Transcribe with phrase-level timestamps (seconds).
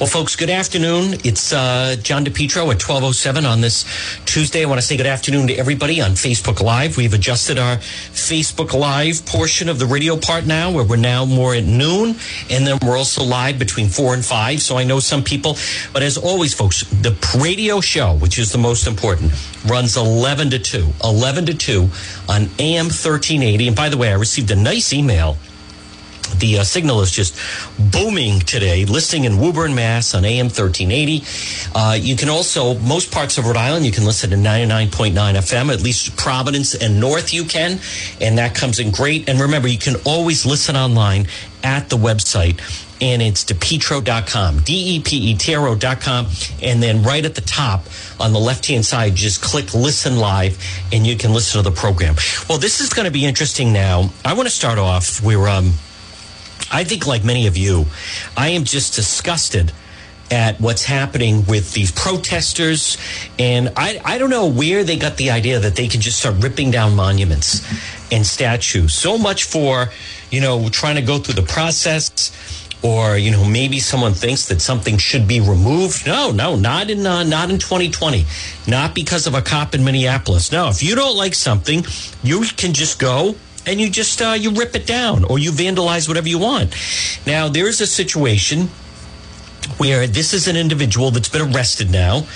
[0.00, 1.20] Well, folks, good afternoon.
[1.24, 3.84] It's uh, John DePetro at 1207 on this
[4.24, 4.62] Tuesday.
[4.62, 6.96] I want to say good afternoon to everybody on Facebook Live.
[6.96, 11.54] We've adjusted our Facebook Live portion of the radio part now, where we're now more
[11.54, 12.16] at noon,
[12.48, 14.62] and then we're also live between 4 and 5.
[14.62, 15.58] So I know some people,
[15.92, 19.32] but as always, folks, the radio show, which is the most important,
[19.66, 20.88] runs 11 to 2.
[21.04, 21.90] 11 to 2
[22.30, 23.66] on AM 1380.
[23.66, 25.36] And by the way, I received a nice email
[26.38, 27.36] the uh, signal is just
[27.92, 31.24] booming today, listing in Woburn, Mass on AM 1380.
[31.74, 35.72] Uh, you can also, most parts of Rhode Island, you can listen to 99.9 FM,
[35.72, 37.80] at least Providence and North you can,
[38.20, 39.28] and that comes in great.
[39.28, 41.26] And remember, you can always listen online
[41.62, 42.60] at the website
[43.00, 46.26] and it's depetro.com, D-E-P-E-T-R-O.com.
[46.62, 47.84] And then right at the top
[48.18, 50.58] on the left-hand side, just click listen live
[50.92, 52.16] and you can listen to the program.
[52.48, 54.10] Well, this is going to be interesting now.
[54.24, 55.72] I want to start off where, um,
[56.70, 57.86] I think, like many of you,
[58.36, 59.72] I am just disgusted
[60.30, 62.96] at what's happening with these protesters.
[63.38, 66.36] And I, I don't know where they got the idea that they can just start
[66.42, 67.66] ripping down monuments
[68.12, 68.94] and statues.
[68.94, 69.88] So much for,
[70.30, 72.32] you know, trying to go through the process.
[72.82, 76.06] Or you know maybe someone thinks that something should be removed.
[76.06, 78.24] No, no, not in uh, not in 2020.
[78.68, 80.50] Not because of a cop in Minneapolis.
[80.50, 81.84] No, if you don't like something,
[82.22, 83.34] you can just go
[83.66, 86.74] and you just uh, you rip it down or you vandalize whatever you want.
[87.26, 88.68] Now there is a situation
[89.76, 92.26] where this is an individual that's been arrested now,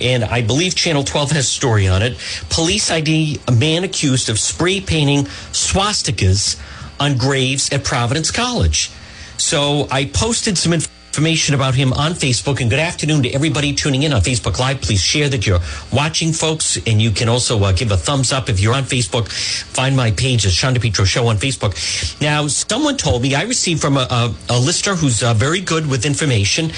[0.00, 2.18] and I believe Channel 12 has a story on it.
[2.48, 6.60] Police ID a man accused of spray painting swastikas
[6.98, 8.90] on graves at Providence College.
[9.36, 12.60] So I posted some information information about him on Facebook.
[12.60, 14.80] And good afternoon to everybody tuning in on Facebook Live.
[14.80, 15.58] Please share that you're
[15.92, 16.78] watching, folks.
[16.86, 19.28] And you can also uh, give a thumbs up if you're on Facebook.
[19.28, 21.74] Find my page, the Sean DePetro Show on Facebook.
[22.20, 25.90] Now, someone told me I received from a, a, a listener who's uh, very good
[25.90, 26.70] with information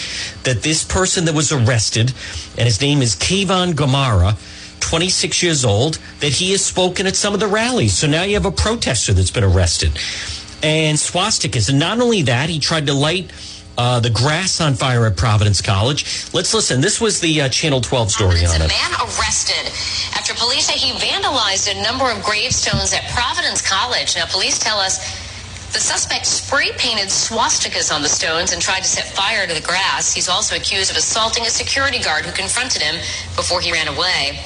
[0.44, 2.14] that this person that was arrested,
[2.56, 4.38] and his name is Kayvon Gamara,
[4.80, 7.92] 26 years old, that he has spoken at some of the rallies.
[7.92, 9.90] So now you have a protester that's been arrested.
[10.62, 11.68] And swastikas.
[11.68, 13.30] And not only that, he tried to light
[13.78, 16.32] uh, the grass on fire at Providence College.
[16.32, 16.80] Let's listen.
[16.80, 18.64] This was the uh, Channel 12 story on it.
[18.64, 19.72] a man arrested
[20.14, 24.16] after police say he vandalized a number of gravestones at Providence College.
[24.16, 24.98] Now, police tell us
[25.72, 29.60] the suspect spray painted swastikas on the stones and tried to set fire to the
[29.60, 30.12] grass.
[30.12, 32.96] He's also accused of assaulting a security guard who confronted him
[33.36, 34.38] before he ran away.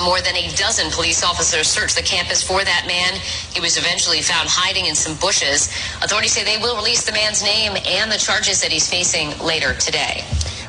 [0.00, 3.20] More than a dozen police officers searched the campus for that man.
[3.52, 5.68] He was eventually found hiding in some bushes.
[6.02, 9.74] Authorities say they will release the man's name and the charges that he's facing later
[9.74, 10.24] today.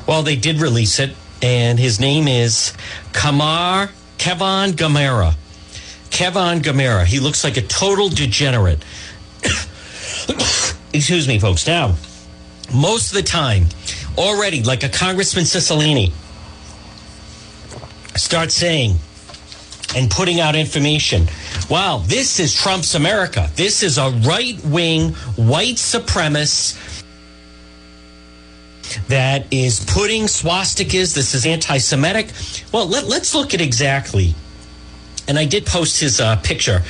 [0.08, 2.74] Well, they did release it, and his name is
[3.14, 5.36] Kamar Kevon Gamera.
[6.10, 7.06] Kevon Gamera.
[7.06, 8.84] He looks like a total degenerate.
[10.94, 11.66] Excuse me, folks.
[11.66, 11.96] Now,
[12.74, 13.66] most of the time,
[14.18, 16.12] already, like a Congressman Cicilline,
[18.16, 18.98] start saying
[19.96, 21.28] and putting out information.
[21.70, 23.50] Wow, this is Trump's America.
[23.56, 27.04] This is a right wing, white supremacist
[29.08, 31.16] that is putting swastikas.
[31.16, 32.32] This is anti Semitic.
[32.72, 34.36] Well, let, us look at exactly.
[35.28, 36.82] And I did post his uh, picture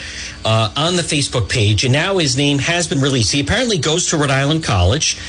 [0.43, 3.31] uh, on the Facebook page, and now his name has been released.
[3.31, 5.19] He apparently goes to Rhode Island College,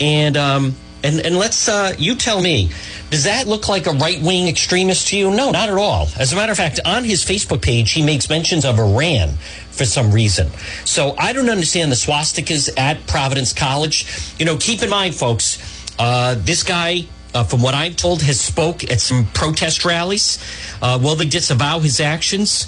[0.00, 2.70] and um, and and let's uh, you tell me
[3.10, 5.30] does that look like a right wing extremist to you?
[5.30, 6.08] No, not at all.
[6.18, 9.36] As a matter of fact, on his Facebook page, he makes mentions of Iran
[9.70, 10.50] for some reason.
[10.86, 14.06] So I don't understand the swastikas at Providence College.
[14.38, 15.58] You know, keep in mind, folks,
[15.98, 17.04] uh, this guy.
[17.34, 20.38] Uh, from what I'm told, has spoke at some protest rallies.
[20.82, 22.66] Uh, will they disavow his actions?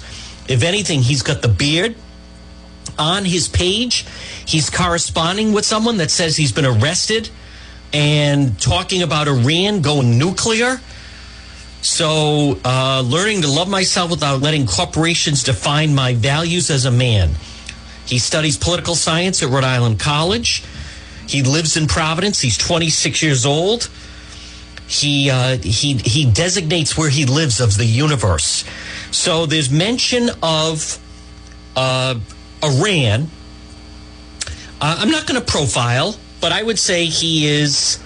[0.49, 1.93] If anything, he's got the beard
[2.97, 4.07] on his page.
[4.43, 7.29] He's corresponding with someone that says he's been arrested
[7.93, 10.79] and talking about Iran going nuclear.
[11.81, 17.35] So, uh, learning to love myself without letting corporations define my values as a man.
[18.05, 20.63] He studies political science at Rhode Island College.
[21.27, 22.41] He lives in Providence.
[22.41, 23.89] He's 26 years old.
[24.87, 28.63] He uh, he he designates where he lives of the universe.
[29.09, 30.99] So there's mention of
[31.75, 32.19] uh,
[32.63, 33.29] Iran.
[34.79, 37.97] Uh, I'm not going to profile but I would say he is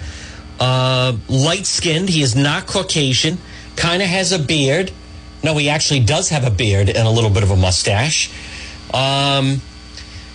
[0.61, 2.07] uh, light skinned.
[2.07, 3.37] He is not Caucasian,
[3.75, 4.93] kind of has a beard.
[5.43, 8.31] No, he actually does have a beard and a little bit of a mustache.
[8.93, 9.59] Um,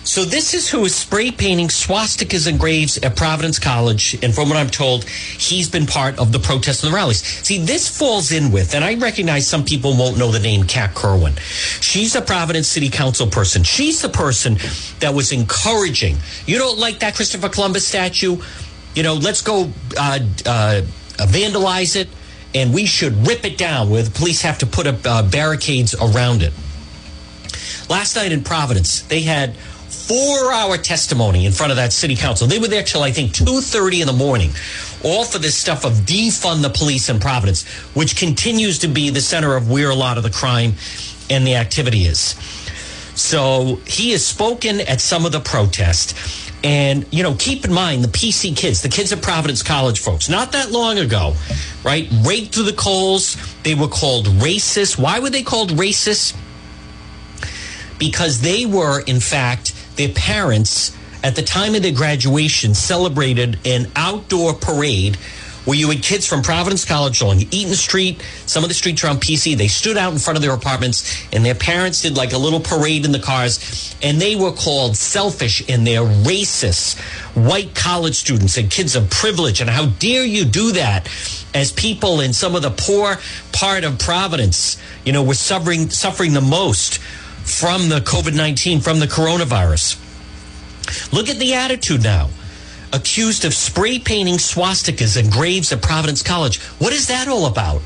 [0.05, 4.49] so this is who is spray painting swastikas and graves at Providence College, and from
[4.49, 7.23] what I'm told, he's been part of the protests and the rallies.
[7.23, 10.95] See, this falls in with, and I recognize some people won't know the name Kat
[10.95, 11.33] Kerwin.
[11.81, 13.63] She's a Providence City Council person.
[13.63, 14.57] She's the person
[14.99, 16.17] that was encouraging.
[16.45, 18.37] You don't like that Christopher Columbus statue?
[18.95, 20.81] you know, let's go uh, uh,
[21.17, 22.07] vandalize it
[22.55, 25.93] and we should rip it down where the police have to put up uh, barricades
[25.93, 26.53] around it.
[27.89, 29.53] Last night in Providence, they had
[30.07, 32.47] four hour testimony in front of that city council.
[32.47, 34.51] They were there till I think 2.30 in the morning,
[35.03, 39.21] all for this stuff of defund the police in Providence, which continues to be the
[39.21, 40.73] center of where a lot of the crime
[41.29, 42.35] and the activity is.
[43.15, 46.15] So he has spoken at some of the protest.
[46.63, 50.29] And, you know, keep in mind the PC kids, the kids at Providence College folks,
[50.29, 51.35] not that long ago,
[51.83, 52.07] right?
[52.25, 53.37] Raked through the coals.
[53.63, 54.97] They were called racist.
[54.97, 56.35] Why were they called racist?
[57.99, 63.91] Because they were, in fact, their parents at the time of their graduation celebrated an
[63.95, 65.17] outdoor parade
[65.65, 69.17] where you had kids from Providence College along Eaton Street, some of the streets around
[69.17, 69.57] PC.
[69.57, 72.59] They stood out in front of their apartments, and their parents did like a little
[72.59, 76.99] parade in the cars, and they were called selfish and they're racist
[77.35, 79.59] white college students and kids of privilege.
[79.59, 81.09] And how dare you do that
[81.53, 83.17] as people in some of the poor
[83.51, 86.99] part of Providence, you know, were suffering suffering the most
[87.45, 90.01] from the COVID 19, from the coronavirus.
[91.13, 92.29] Look at the attitude now
[92.93, 96.61] accused of spray painting swastikas and graves at Providence College.
[96.79, 97.81] What is that all about?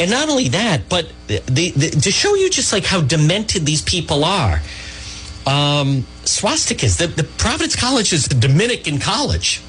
[0.00, 1.40] And not only that, but the,
[1.70, 4.60] the, to show you just like how demented these people are.
[5.46, 9.60] Um, swastikas, the, the Providence College is the Dominican college.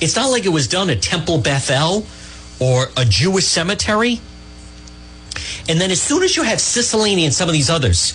[0.00, 2.06] It's not like it was done at Temple Bethel
[2.60, 4.20] or a Jewish cemetery.
[5.68, 8.14] And then as soon as you have Cicilline and some of these others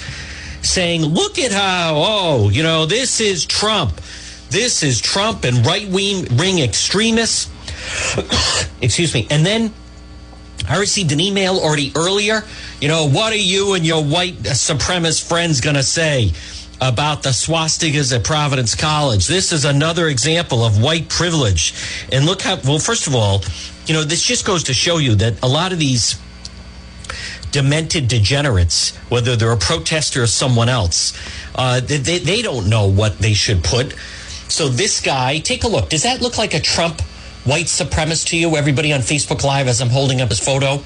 [0.61, 3.99] saying, look at how, oh, you know, this is Trump.
[4.49, 7.49] This is Trump and right wing ring extremists.
[8.81, 9.27] Excuse me.
[9.29, 9.71] And then
[10.67, 12.43] I received an email already earlier.
[12.81, 16.31] You know, what are you and your white supremacist friends going to say
[16.81, 19.27] about the swastikas at Providence College?
[19.27, 21.73] This is another example of white privilege.
[22.11, 23.43] And look how, well, first of all,
[23.85, 26.19] you know, this just goes to show you that a lot of these
[27.51, 31.13] demented degenerates, whether they're a protester or someone else,
[31.55, 33.93] uh, they, they don't know what they should put.
[34.47, 35.89] So this guy, take a look.
[35.89, 37.01] Does that look like a Trump
[37.43, 38.55] white supremacist to you?
[38.55, 40.81] Everybody on Facebook Live as I'm holding up his photo?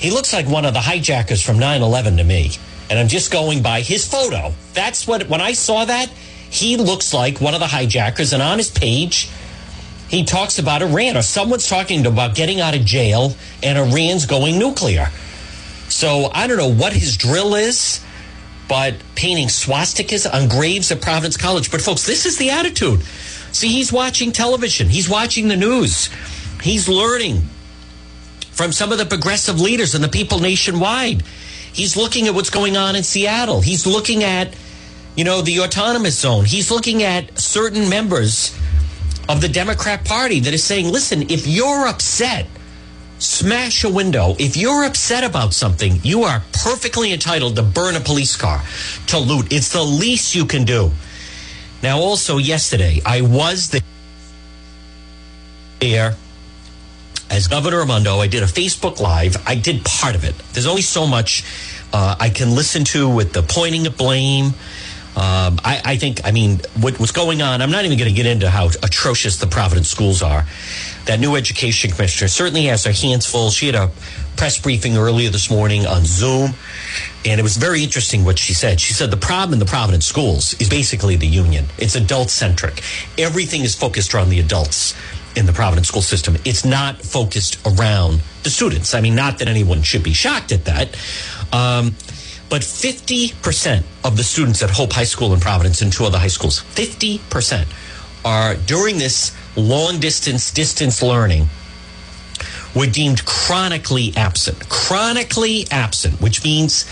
[0.00, 2.50] He looks like one of the hijackers from 9 11 to me.
[2.90, 4.52] And I'm just going by his photo.
[4.74, 6.08] That's what, when I saw that,
[6.50, 8.32] he looks like one of the hijackers.
[8.32, 9.30] And on his page,
[10.08, 14.58] he talks about Iran, or someone's talking about getting out of jail and Iran's going
[14.58, 15.08] nuclear.
[15.92, 18.00] So I don't know what his drill is
[18.72, 21.70] but painting swastikas on graves at Providence College.
[21.70, 23.02] But folks, this is the attitude.
[23.52, 26.08] See, he's watching television, he's watching the news,
[26.62, 27.42] he's learning
[28.50, 31.22] from some of the progressive leaders and the people nationwide.
[31.70, 33.60] He's looking at what's going on in Seattle.
[33.60, 34.54] He's looking at,
[35.16, 36.46] you know, the autonomous zone.
[36.46, 38.58] He's looking at certain members
[39.28, 42.46] of the Democrat Party that is saying, listen, if you're upset,
[43.22, 44.34] smash a window.
[44.38, 48.62] If you're upset about something, you are perfectly entitled to burn a police car,
[49.08, 49.52] to loot.
[49.52, 50.90] It's the least you can do.
[51.82, 53.80] Now, also yesterday, I was
[55.80, 56.16] there
[57.30, 58.18] as Governor Raimondo.
[58.20, 59.36] I did a Facebook Live.
[59.46, 60.36] I did part of it.
[60.52, 61.44] There's only so much
[61.92, 64.46] uh, I can listen to with the pointing of blame.
[65.14, 68.16] Um, I, I, think, I mean, what, what's going on, I'm not even going to
[68.16, 70.46] get into how atrocious the Providence schools are
[71.06, 73.50] that new education commissioner certainly has her hands full.
[73.50, 73.90] She had a
[74.36, 76.52] press briefing earlier this morning on Zoom,
[77.24, 78.80] and it was very interesting what she said.
[78.80, 81.66] She said the problem in the Providence schools is basically the union.
[81.78, 82.82] It's adult centric.
[83.18, 84.94] Everything is focused around the adults
[85.36, 86.36] in the Providence school system.
[86.44, 88.94] It's not focused around the students.
[88.94, 90.88] I mean, not that anyone should be shocked at that.
[91.52, 91.94] Um,
[92.48, 96.26] but 50% of the students at Hope High School in Providence and two other high
[96.26, 97.66] schools, 50%
[98.24, 101.48] are during this long distance distance learning
[102.74, 104.68] were deemed chronically absent.
[104.68, 106.84] Chronically absent, which means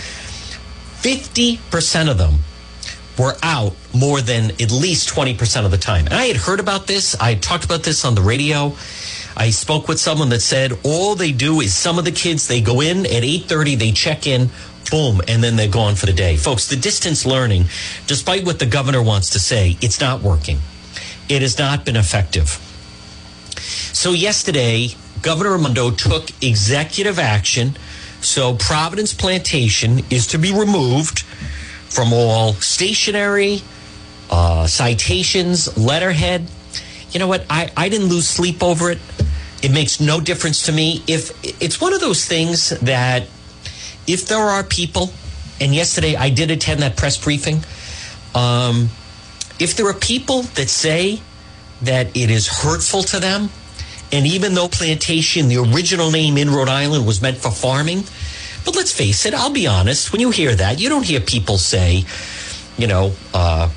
[1.01, 2.35] 50% of them
[3.17, 6.05] were out more than at least 20% of the time.
[6.05, 7.15] And I had heard about this.
[7.19, 8.75] I talked about this on the radio.
[9.35, 12.61] I spoke with someone that said all they do is some of the kids they
[12.61, 14.49] go in at 8:30 they check in
[14.89, 16.35] boom and then they're gone for the day.
[16.35, 17.65] Folks, the distance learning
[18.07, 20.59] despite what the governor wants to say, it's not working.
[21.29, 22.59] It has not been effective.
[23.93, 24.89] So, yesterday,
[25.21, 27.77] Governor Raimondo took executive action.
[28.21, 31.21] So, Providence Plantation is to be removed
[31.89, 33.61] from all stationery,
[34.29, 36.47] uh, citations, letterhead.
[37.11, 37.45] You know what?
[37.49, 38.99] I, I didn't lose sleep over it.
[39.61, 41.03] It makes no difference to me.
[41.07, 43.23] If it's one of those things that
[44.07, 45.11] if there are people,
[45.59, 47.63] and yesterday I did attend that press briefing,
[48.33, 48.89] um,
[49.61, 51.21] if there are people that say
[51.83, 53.49] that it is hurtful to them.
[54.11, 58.03] And even though plantation, the original name in Rhode Island was meant for farming,
[58.65, 61.57] but let's face it, I'll be honest, when you hear that, you don't hear people
[61.57, 62.03] say,
[62.77, 63.69] you know, uh,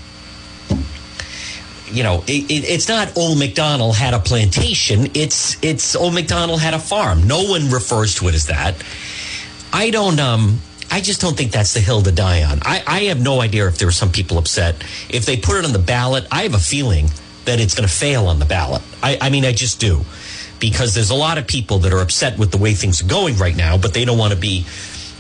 [1.91, 5.09] you know, it, it, it's not Old McDonald had a plantation.
[5.15, 7.29] It's it's Old McDonald had a farm.
[7.29, 8.75] No one refers to it as that.
[9.73, 10.19] I don't.
[10.19, 10.59] Um,
[10.95, 12.61] I just don't think that's the hill to die on.
[12.63, 14.77] I, I have no idea if there are some people upset
[15.11, 16.25] if they put it on the ballot.
[16.31, 17.11] I have a feeling
[17.47, 18.81] that it's going to fail on the ballot.
[19.03, 20.03] I, I mean, I just do
[20.61, 23.37] because there's a lot of people that are upset with the way things are going
[23.39, 24.67] right now, but they don't want to be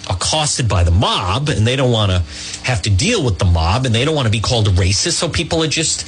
[0.09, 2.19] accosted by the mob and they don't want to
[2.63, 5.15] have to deal with the mob and they don't want to be called a racist.
[5.15, 6.07] So people are just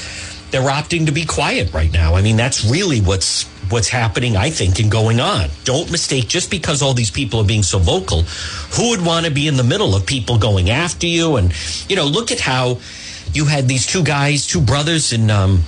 [0.53, 2.15] they're opting to be quiet right now.
[2.15, 5.49] I mean, that's really what's what's happening, I think, and going on.
[5.65, 9.33] Don't mistake just because all these people are being so vocal, who would want to
[9.33, 11.37] be in the middle of people going after you?
[11.37, 11.53] And
[11.89, 12.79] you know, look at how
[13.33, 15.63] you had these two guys, two brothers, in um,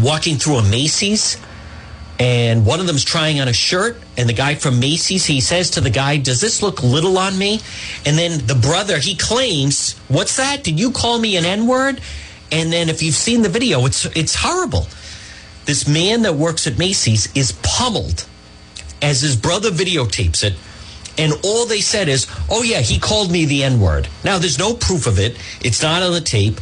[0.00, 1.38] walking through a Macy's
[2.18, 5.70] and one of them's trying on a shirt and the guy from Macy's he says
[5.70, 7.60] to the guy does this look little on me
[8.06, 12.00] and then the brother he claims what's that did you call me an n-word
[12.52, 14.86] and then if you've seen the video it's it's horrible
[15.66, 18.26] this man that works at Macy's is pummeled
[19.02, 20.54] as his brother videotapes it
[21.16, 24.08] and all they said is oh yeah he called me the n-word.
[24.24, 25.38] Now there's no proof of it.
[25.60, 26.60] It's not on the tape.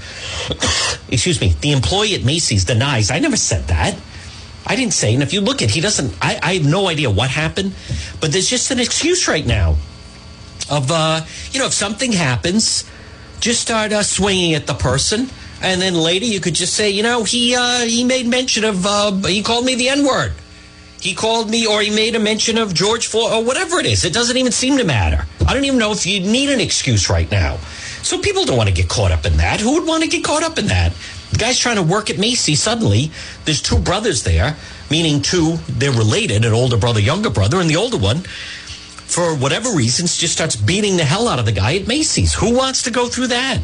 [1.09, 1.54] Excuse me.
[1.61, 3.11] The employee at Macy's denies.
[3.11, 3.99] I never said that.
[4.64, 5.14] I didn't say.
[5.14, 6.14] And if you look at, he doesn't.
[6.23, 7.73] I, I have no idea what happened,
[8.21, 9.76] but there's just an excuse right now
[10.71, 12.85] of uh, you know if something happens,
[13.40, 15.28] just start uh, swinging at the person,
[15.62, 18.85] and then later you could just say, you know, he uh, he made mention of
[18.85, 20.33] uh, he called me the N word.
[21.00, 24.04] He called me, or he made a mention of George Floyd, or whatever it is.
[24.04, 25.26] It doesn't even seem to matter.
[25.49, 27.57] I don't even know if you need an excuse right now.
[28.02, 29.61] So people don't want to get caught up in that.
[29.61, 30.92] Who would want to get caught up in that?
[31.33, 32.54] The guy's trying to work at Macy.
[32.54, 33.11] Suddenly,
[33.45, 34.57] there's two brothers there,
[34.90, 39.71] meaning two, they're related, an older brother, younger brother, and the older one, for whatever
[39.75, 42.35] reasons, just starts beating the hell out of the guy at Macy's.
[42.35, 43.61] Who wants to go through that?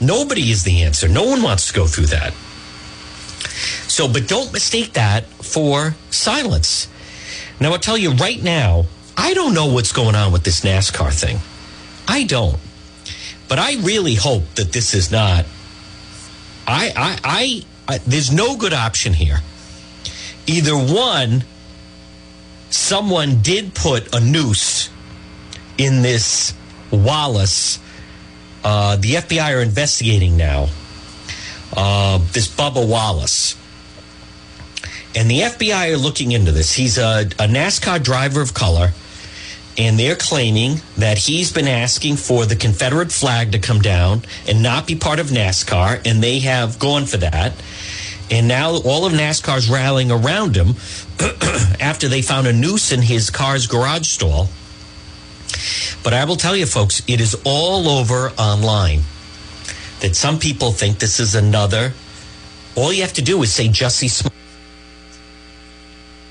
[0.00, 1.08] Nobody is the answer.
[1.08, 2.32] No one wants to go through that.
[3.88, 6.88] So, but don't mistake that for silence.
[7.60, 8.86] Now, I'll tell you right now,
[9.16, 11.38] I don't know what's going on with this NASCAR thing.
[12.06, 12.58] I don't.
[13.48, 15.44] But I really hope that this is not
[16.68, 19.38] I, I, I, I, there's no good option here.
[20.46, 21.44] Either one,
[22.68, 24.90] someone did put a noose
[25.78, 26.52] in this
[26.90, 27.78] Wallace.
[28.64, 30.68] Uh, the FBI are investigating now.
[31.76, 33.56] Uh, this Bubba Wallace.
[35.14, 36.72] And the FBI are looking into this.
[36.72, 38.92] He's a, a NASCAR driver of color
[39.78, 44.60] and they're claiming that he's been asking for the Confederate flag to come down and
[44.60, 47.52] not be part of NASCAR, and they have gone for that.
[48.28, 50.74] And now all of NASCAR's rallying around him
[51.80, 54.48] after they found a noose in his car's garage stall.
[56.08, 59.00] But I will tell you, folks, it is all over online
[60.00, 61.92] that some people think this is another.
[62.76, 64.08] All you have to do is say Jussie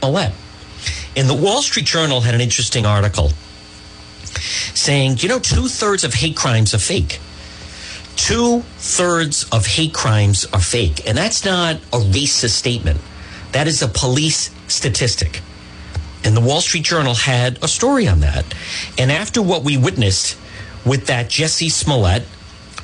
[0.02, 0.34] Smollett.
[1.16, 3.34] And the Wall Street Journal had an interesting article
[4.74, 7.20] saying, you know, two thirds of hate crimes are fake.
[8.16, 11.08] Two thirds of hate crimes are fake.
[11.08, 13.00] And that's not a racist statement,
[13.52, 15.42] that is a police statistic.
[16.28, 18.46] And the Wall Street Journal had a story on that.
[19.00, 20.38] And after what we witnessed
[20.86, 22.24] with that Jesse Smollett,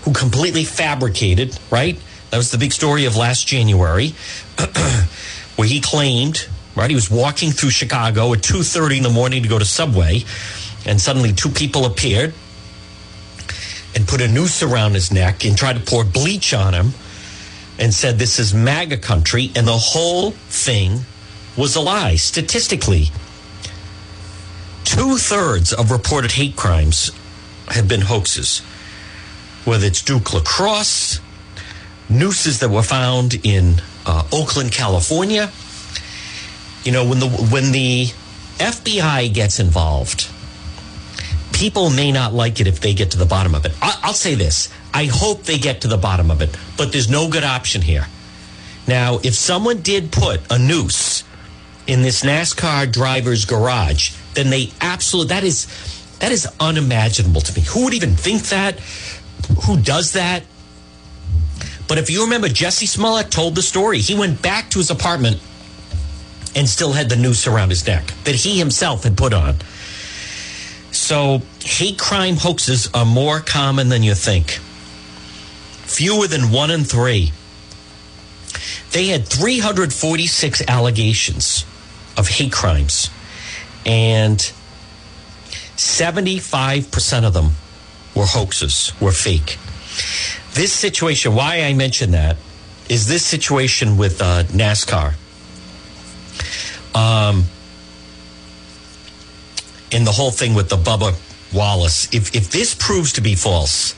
[0.01, 1.99] who completely fabricated, right?
[2.31, 4.15] That was the big story of last January,
[5.55, 6.89] where he claimed right?
[6.89, 10.23] He was walking through Chicago at 2.30 in the morning to go to Subway,
[10.85, 12.33] and suddenly two people appeared
[13.95, 16.91] and put a noose around his neck and tried to pour bleach on him
[17.79, 21.01] and said, this is MAGA country, and the whole thing
[21.55, 22.15] was a lie.
[22.15, 23.07] Statistically,
[24.93, 27.09] two thirds of reported hate crimes
[27.69, 28.59] have been hoaxes,
[29.65, 31.19] whether it's Duke lacrosse,
[32.09, 35.51] nooses that were found in uh, Oakland, California,
[36.83, 38.05] you know, when the when the
[38.59, 40.29] FBI gets involved,
[41.53, 43.73] people may not like it if they get to the bottom of it.
[43.81, 47.09] I, I'll say this: I hope they get to the bottom of it, but there's
[47.09, 48.05] no good option here.
[48.87, 51.23] Now, if someone did put a noose
[51.87, 55.67] in this NASCAR driver's garage, then they absolutely that is
[56.19, 57.65] that is unimaginable to me.
[57.67, 58.79] Who would even think that?
[59.65, 60.43] Who does that?
[61.87, 63.99] But if you remember, Jesse Smollett told the story.
[63.99, 65.39] He went back to his apartment
[66.55, 69.57] and still had the noose around his neck that he himself had put on.
[70.91, 74.51] So, hate crime hoaxes are more common than you think.
[75.87, 77.31] Fewer than one in three.
[78.91, 81.65] They had 346 allegations
[82.15, 83.09] of hate crimes,
[83.85, 84.37] and
[85.75, 87.51] 75% of them
[88.15, 89.57] were hoaxes, were fake.
[90.53, 92.37] This situation, why I mention that,
[92.89, 95.15] is this situation with uh, NASCAR.
[96.95, 97.45] Um,
[99.91, 101.15] in the whole thing with the Bubba
[101.53, 103.95] Wallace, if if this proves to be false,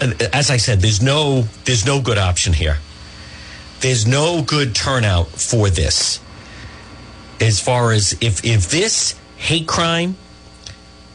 [0.00, 2.78] uh, as I said, there's no there's no good option here.
[3.80, 6.20] There's no good turnout for this.
[7.40, 10.16] As far as if if this hate crime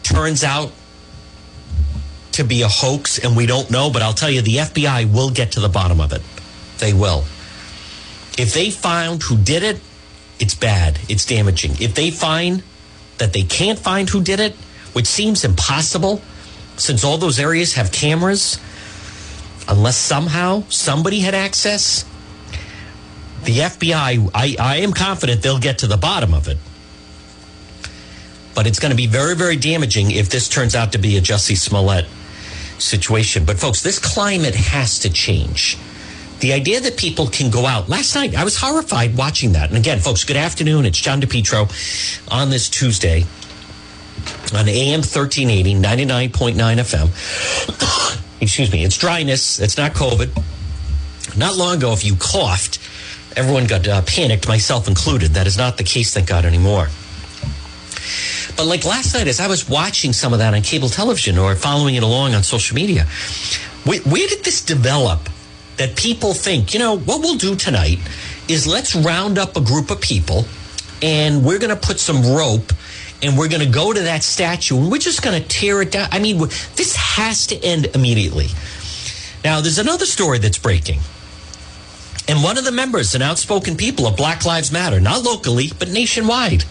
[0.04, 0.72] turns out
[2.34, 5.30] to be a hoax and we don't know, but I'll tell you the FBI will
[5.30, 6.22] get to the bottom of it.
[6.78, 7.24] They will.
[8.38, 9.80] If they find who did it,
[10.40, 11.00] it's bad.
[11.10, 11.72] It's damaging.
[11.80, 12.63] If they find
[13.18, 14.56] that they can't find who did it,
[14.94, 16.22] which seems impossible
[16.78, 18.60] since all those areas have cameras,
[19.68, 22.06] unless somehow somebody had access,
[23.43, 26.57] the FBI, I, I am confident they'll get to the bottom of it.
[28.53, 31.21] But it's going to be very, very damaging if this turns out to be a
[31.21, 32.05] Jussie Smollett
[32.77, 33.45] situation.
[33.45, 35.77] But folks, this climate has to change.
[36.39, 37.88] The idea that people can go out.
[37.88, 39.69] Last night, I was horrified watching that.
[39.69, 40.86] And again, folks, good afternoon.
[40.86, 41.69] It's John DePetro
[42.31, 43.25] on this Tuesday
[44.53, 48.21] on AM 1380, 99.9 FM.
[48.41, 48.83] Excuse me.
[48.83, 49.60] It's dryness.
[49.60, 51.38] It's not COVID.
[51.38, 52.79] Not long ago, if you coughed,
[53.36, 55.32] everyone got uh, panicked, myself included.
[55.32, 56.88] That is not the case, thank God, anymore.
[58.56, 61.56] But like last night, as I was watching some of that on cable television or
[61.56, 63.06] following it along on social media,
[63.86, 65.30] where, where did this develop
[65.78, 68.00] that people think, you know, what we'll do tonight
[68.48, 70.46] is let's round up a group of people
[71.02, 72.72] and we're going to put some rope
[73.24, 75.92] and we're going to go to that statue and we're just going to tear it
[75.92, 76.10] down.
[76.12, 78.48] I mean, this has to end immediately.
[79.44, 81.00] Now, there's another story that's breaking.
[82.28, 85.90] And one of the members, an outspoken people of Black Lives Matter, not locally, but
[85.90, 86.63] nationwide.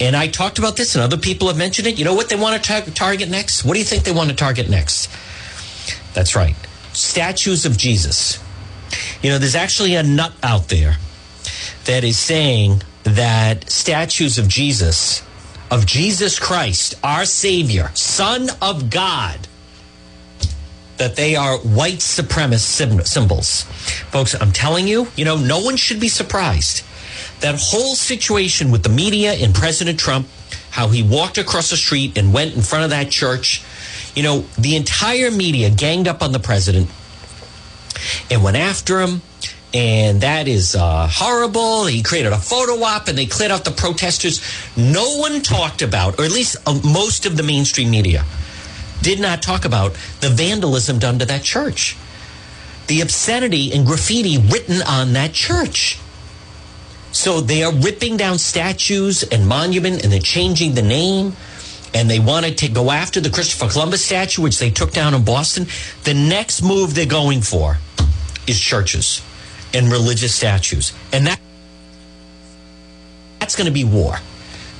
[0.00, 1.98] And I talked about this, and other people have mentioned it.
[1.98, 3.64] You know what they want to tar- target next?
[3.64, 5.08] What do you think they want to target next?
[6.14, 6.56] That's right
[6.92, 8.38] statues of Jesus.
[9.22, 10.96] You know, there's actually a nut out there
[11.84, 15.22] that is saying that statues of Jesus,
[15.70, 19.48] of Jesus Christ, our Savior, Son of God,
[20.98, 23.62] that they are white supremacist symbols.
[24.10, 26.84] Folks, I'm telling you, you know, no one should be surprised.
[27.40, 30.28] That whole situation with the media and President Trump,
[30.70, 33.62] how he walked across the street and went in front of that church,
[34.14, 36.88] you know, the entire media ganged up on the president
[38.30, 39.22] and went after him.
[39.74, 41.86] And that is uh, horrible.
[41.86, 44.42] He created a photo op and they cleared out the protesters.
[44.76, 48.24] No one talked about, or at least uh, most of the mainstream media
[49.02, 51.96] did not talk about the vandalism done to that church,
[52.86, 55.98] the obscenity and graffiti written on that church.
[57.12, 61.36] So they are ripping down statues and monument and they're changing the name
[61.94, 65.24] and they wanted to go after the Christopher Columbus statue, which they took down in
[65.24, 65.66] Boston.
[66.04, 67.78] The next move they're going for
[68.46, 69.22] is churches
[69.74, 70.92] and religious statues.
[71.12, 71.38] And that
[73.40, 74.16] that's going to be war.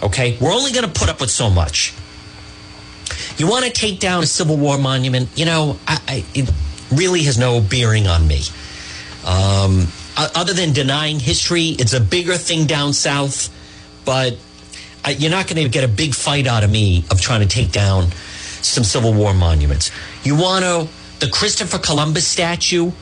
[0.02, 0.38] Okay?
[0.40, 1.92] We're only going to put up with so much.
[3.36, 5.28] You want to take down a Civil War monument?
[5.36, 6.50] You know, I, I, it
[6.92, 8.42] really has no bearing on me.
[9.26, 13.48] Um, other than denying history, it's a bigger thing down south,
[14.04, 14.36] but
[15.08, 17.72] you're not going to get a big fight out of me of trying to take
[17.72, 18.10] down
[18.62, 19.90] some Civil War monuments.
[20.22, 20.88] You want to,
[21.24, 22.92] the Christopher Columbus statue,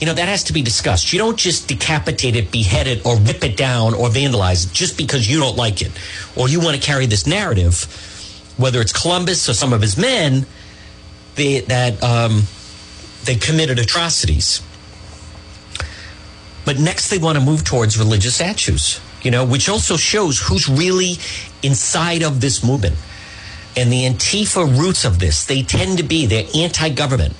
[0.00, 1.12] you know, that has to be discussed.
[1.12, 4.96] You don't just decapitate it, behead it, or rip it down or vandalize it just
[4.96, 5.90] because you don't like it
[6.36, 7.86] or you want to carry this narrative,
[8.58, 10.44] whether it's Columbus or some of his men,
[11.36, 12.42] they, that um,
[13.24, 14.60] they committed atrocities.
[16.66, 20.68] But next, they want to move towards religious statues you know, which also shows who's
[20.68, 21.16] really
[21.62, 22.96] inside of this movement.
[23.76, 27.34] And the Antifa roots of this, they tend to be, they're anti government,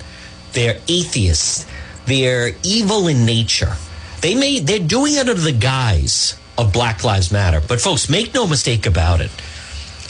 [0.53, 1.65] they're atheists,
[2.05, 3.75] they're evil in nature.
[4.21, 7.61] They may, they're doing it under the guise of Black Lives Matter.
[7.65, 9.31] But folks, make no mistake about it.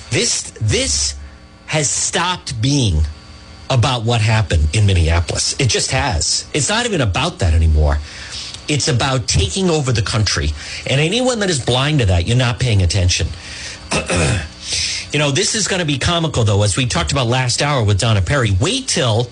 [0.09, 1.15] This, this
[1.67, 3.01] has stopped being
[3.69, 5.59] about what happened in Minneapolis.
[5.59, 6.49] It just has.
[6.53, 7.99] It's not even about that anymore.
[8.67, 10.49] It's about taking over the country.
[10.87, 13.27] And anyone that is blind to that, you're not paying attention.
[15.11, 17.83] you know, this is going to be comical, though, as we talked about last hour
[17.83, 18.51] with Donna Perry.
[18.59, 19.29] Wait till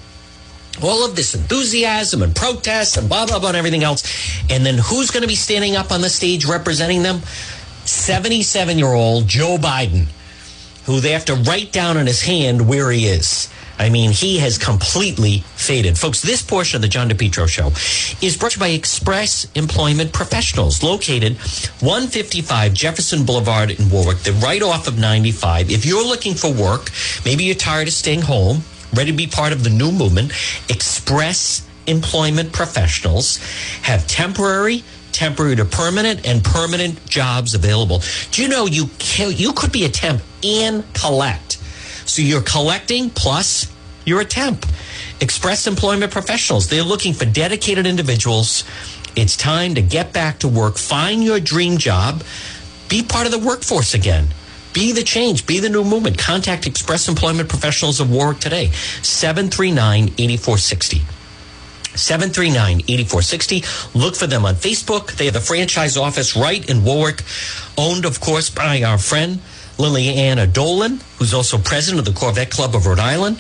[0.83, 4.03] all of this enthusiasm and protests and blah, blah, blah, and everything else.
[4.49, 7.21] And then who's going to be standing up on the stage representing them?
[7.85, 10.07] 77 year old Joe Biden,
[10.87, 13.49] who they have to write down on his hand where he is.
[13.77, 15.97] I mean, he has completely faded.
[15.97, 17.67] Folks, this portion of the John DePetro show
[18.25, 21.37] is brought to you by Express Employment Professionals, located
[21.81, 24.19] 155 Jefferson Boulevard in Warwick.
[24.19, 25.69] They're right off of 95.
[25.69, 26.89] If you're looking for work,
[27.25, 28.61] maybe you're tired of staying home,
[28.95, 30.31] ready to be part of the new movement,
[30.69, 33.37] Express Employment Professionals
[33.83, 38.01] have temporary temporary to permanent and permanent jobs available.
[38.31, 41.53] Do you know you can, you could be a temp and collect?
[42.05, 43.71] So you're collecting plus
[44.05, 44.65] you're a temp.
[45.19, 48.63] Express Employment Professionals, they're looking for dedicated individuals.
[49.15, 52.23] It's time to get back to work, find your dream job,
[52.87, 54.27] be part of the workforce again.
[54.73, 56.19] Be the change, be the new movement.
[56.19, 58.67] Contact Express Employment Professionals of Warwick today,
[59.01, 61.16] 739 8460.
[61.97, 63.63] 739 8460.
[63.97, 65.13] Look for them on Facebook.
[65.13, 67.23] They have a franchise office right in Warwick,
[67.77, 69.39] owned, of course, by our friend
[69.77, 73.37] Liliana Dolan, who's also president of the Corvette Club of Rhode Island.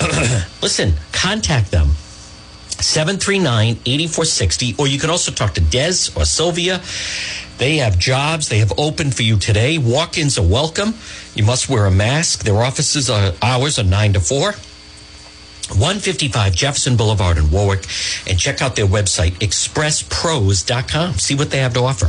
[0.62, 1.90] Listen, contact them.
[2.78, 6.80] 739 8460, or you can also talk to Des or Sylvia.
[7.58, 9.78] They have jobs they have opened for you today.
[9.78, 10.94] Walk ins are welcome.
[11.34, 12.44] You must wear a mask.
[12.44, 14.54] Their offices are, hours are 9 to 4.
[15.70, 17.86] 155 Jefferson Boulevard in Warwick
[18.26, 21.14] and check out their website, expresspros.com.
[21.14, 22.08] See what they have to offer.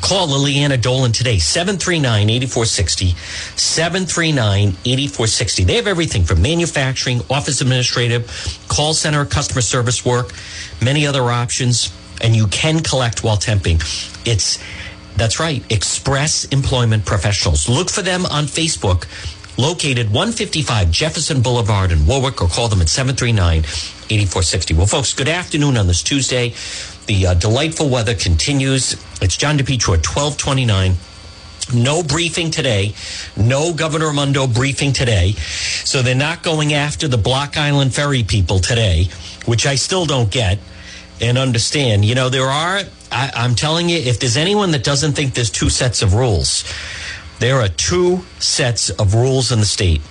[0.00, 3.14] Call Liliana Dolan today, 739 8460.
[3.56, 5.64] 739 8460.
[5.64, 8.26] They have everything from manufacturing, office administrative,
[8.68, 10.32] call center, customer service work,
[10.82, 13.80] many other options, and you can collect while temping.
[14.26, 14.58] It's
[15.16, 17.68] that's right, Express Employment Professionals.
[17.68, 19.06] Look for them on Facebook
[19.60, 24.74] located 155 Jefferson Boulevard in Warwick, or call them at 739 8460.
[24.74, 26.54] Well, folks, good afternoon on this Tuesday.
[27.06, 28.94] The uh, delightful weather continues.
[29.20, 30.94] It's John DePetro at 1229.
[31.74, 32.94] No briefing today.
[33.36, 35.32] No Governor Raimondo briefing today.
[35.84, 39.08] So they're not going after the Block Island Ferry people today,
[39.44, 40.58] which I still don't get
[41.20, 42.04] and understand.
[42.04, 42.80] You know, there are,
[43.12, 46.64] I, I'm telling you, if there's anyone that doesn't think there's two sets of rules,
[47.40, 50.02] there are two sets of rules in the state.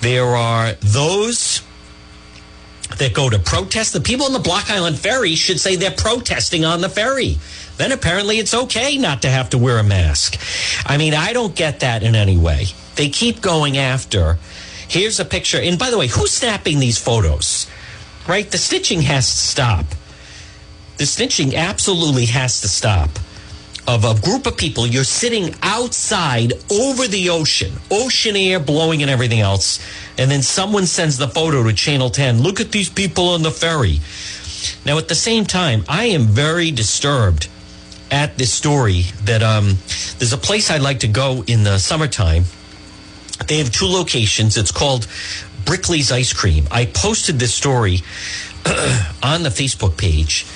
[0.00, 1.62] There are those
[2.98, 3.92] that go to protest.
[3.92, 7.36] The people on the Block Island Ferry should say they're protesting on the ferry.
[7.76, 10.40] Then apparently it's okay not to have to wear a mask.
[10.86, 12.66] I mean, I don't get that in any way.
[12.94, 14.38] They keep going after.
[14.88, 15.60] Here's a picture.
[15.60, 17.66] And by the way, who's snapping these photos?
[18.26, 18.50] Right?
[18.50, 19.84] The stitching has to stop.
[20.96, 23.10] The stitching absolutely has to stop
[23.88, 24.86] of a group of people.
[24.86, 29.80] You're sitting outside over the ocean, ocean air blowing and everything else.
[30.18, 32.42] And then someone sends the photo to Channel 10.
[32.42, 34.00] Look at these people on the ferry.
[34.84, 37.48] Now, at the same time, I am very disturbed
[38.10, 39.78] at this story that um,
[40.18, 42.44] there's a place I'd like to go in the summertime.
[43.46, 44.56] They have two locations.
[44.56, 45.06] It's called
[45.64, 46.66] Brickley's Ice Cream.
[46.70, 47.96] I posted this story
[49.22, 50.46] on the Facebook page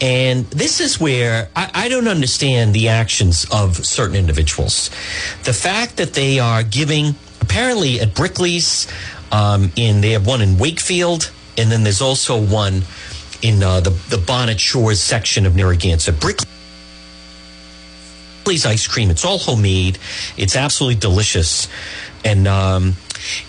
[0.00, 4.90] and this is where I, I, don't understand the actions of certain individuals.
[5.44, 8.88] The fact that they are giving, apparently at Brickley's,
[9.30, 12.82] um, in they have one in Wakefield, and then there's also one
[13.42, 16.18] in uh, the the Bonnet Shores section of Narragansett.
[16.20, 16.46] Brickley's
[18.66, 19.10] ice cream.
[19.10, 19.98] It's all homemade.
[20.36, 21.68] It's absolutely delicious,
[22.24, 22.94] and um,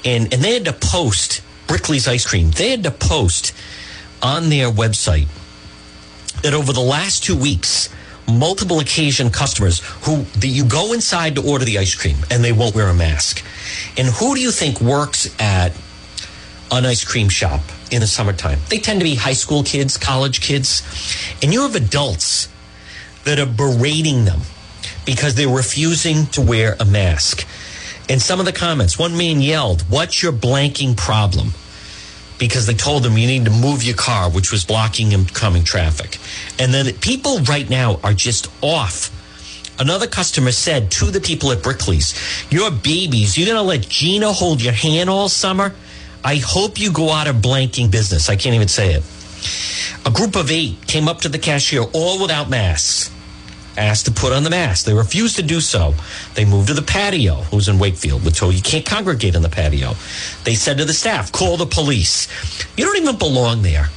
[0.04, 2.52] and and they had to post Brickley's ice cream.
[2.52, 3.54] They had to post
[4.22, 5.28] on their website
[6.46, 7.90] that over the last two weeks,
[8.32, 12.52] multiple occasion customers who that you go inside to order the ice cream and they
[12.52, 13.44] won't wear a mask.
[13.98, 15.72] And who do you think works at
[16.72, 18.60] an ice cream shop in the summertime?
[18.70, 20.84] They tend to be high school kids, college kids,
[21.42, 22.48] and you have adults
[23.24, 24.42] that are berating them
[25.04, 27.48] because they're refusing to wear a mask.
[28.08, 31.54] And some of the comments, one man yelled, What's your blanking problem?
[32.38, 36.17] Because they told him you need to move your car, which was blocking incoming traffic.
[36.60, 39.12] And then people right now are just off.
[39.80, 42.15] Another customer said to the people at Brickley's,
[42.50, 45.74] Your babies, you're going to let Gina hold your hand all summer?
[46.24, 48.30] I hope you go out of blanking business.
[48.30, 49.04] I can't even say it.
[50.06, 53.12] A group of eight came up to the cashier, all without masks
[53.78, 54.86] asked to put on the mask.
[54.86, 55.94] They refused to do so.
[56.34, 59.42] They moved to the patio, who's in Wakefield, We're told oh, you can't congregate in
[59.42, 59.94] the patio.
[60.44, 62.28] They said to the staff, call the police.
[62.78, 63.90] You don't even belong there.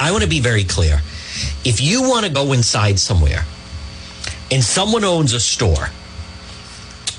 [0.00, 1.00] I want to be very clear.
[1.64, 3.44] If you want to go inside somewhere
[4.50, 5.90] and someone owns a store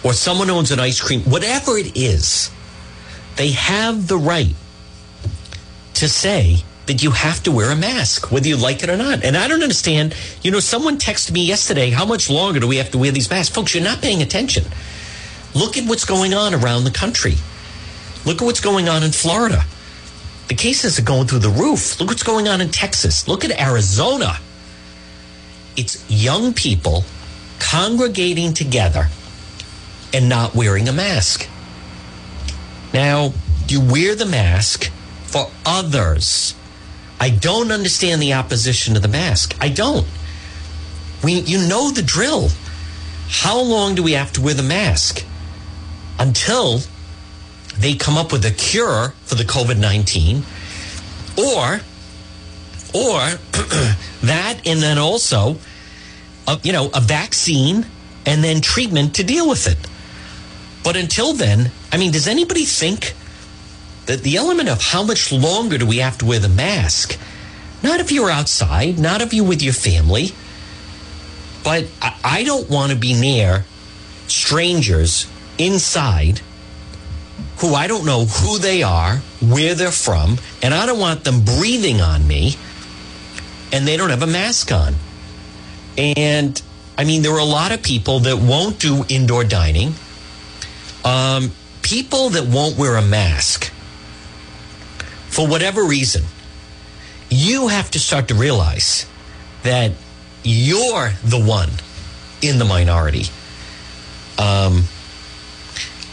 [0.04, 2.50] or someone owns an ice cream, whatever it is,
[3.36, 4.56] they have the right
[5.96, 9.24] to say, that you have to wear a mask, whether you like it or not.
[9.24, 10.16] And I don't understand.
[10.42, 13.30] You know, someone texted me yesterday, how much longer do we have to wear these
[13.30, 13.54] masks?
[13.54, 14.66] Folks, you're not paying attention.
[15.54, 17.36] Look at what's going on around the country.
[18.26, 19.64] Look at what's going on in Florida.
[20.48, 22.00] The cases are going through the roof.
[22.00, 23.28] Look what's going on in Texas.
[23.28, 24.38] Look at Arizona.
[25.78, 27.04] It's young people
[27.60, 29.10] congregating together
[30.12, 31.48] and not wearing a mask.
[32.96, 33.34] Now,
[33.68, 34.92] you wear the mask
[35.26, 36.56] for others.
[37.20, 39.56] I don't understand the opposition to the mask.
[39.60, 40.08] I don't.
[41.24, 42.50] We, you know the drill.
[43.28, 45.26] How long do we have to wear the mask?
[46.18, 46.80] Until
[47.78, 50.44] they come up with a cure for the COVID 19
[51.38, 51.80] or
[52.94, 53.20] or
[54.22, 55.58] that and then also
[56.48, 57.86] a, you know a vaccine
[58.26, 59.78] and then treatment to deal with it
[60.84, 63.14] but until then i mean does anybody think
[64.10, 67.18] that the element of how much longer do we have to wear the mask
[67.84, 70.34] not if you're outside not if you're with your family
[71.64, 73.66] but i, I don't want to be near
[74.28, 76.42] strangers inside
[77.60, 81.44] who I don't know who they are, where they're from, and I don't want them
[81.44, 82.56] breathing on me
[83.72, 84.96] and they don't have a mask on.
[85.98, 86.62] And
[86.98, 89.94] I mean, there are a lot of people that won't do indoor dining.
[91.04, 93.69] Um, people that won't wear a mask
[95.30, 96.24] for whatever reason,
[97.30, 99.06] you have to start to realize
[99.64, 99.92] that
[100.44, 101.70] you're the one
[102.42, 103.26] in the minority.
[104.38, 104.84] Um,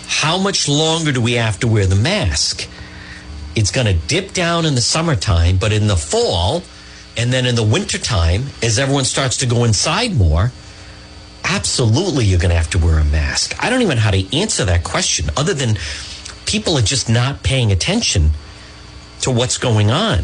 [0.06, 2.68] how much longer do we have to wear the mask?
[3.54, 6.62] It's going to dip down in the summertime, but in the fall
[7.16, 10.52] and then in the wintertime, as everyone starts to go inside more,
[11.44, 13.56] absolutely you're going to have to wear a mask.
[13.62, 15.78] I don't even know how to answer that question other than
[16.44, 18.30] people are just not paying attention
[19.26, 20.20] to what's going on.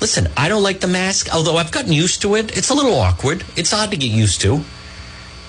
[0.00, 2.56] Listen, I don't like the mask, although I've gotten used to it.
[2.56, 3.44] It's a little awkward.
[3.54, 4.64] It's odd to get used to.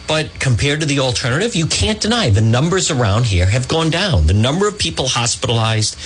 [0.09, 4.27] But compared to the alternative, you can't deny the numbers around here have gone down.
[4.27, 5.97] The number of people hospitalized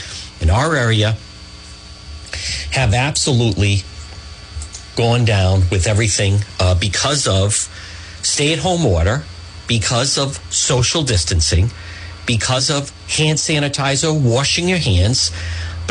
[0.42, 1.18] in our area
[2.72, 3.84] have absolutely
[4.96, 7.54] gone down with everything uh, because of
[8.22, 9.24] stay at home order,
[9.68, 11.72] because of social distancing,
[12.28, 15.32] because of hand sanitizer, washing your hands.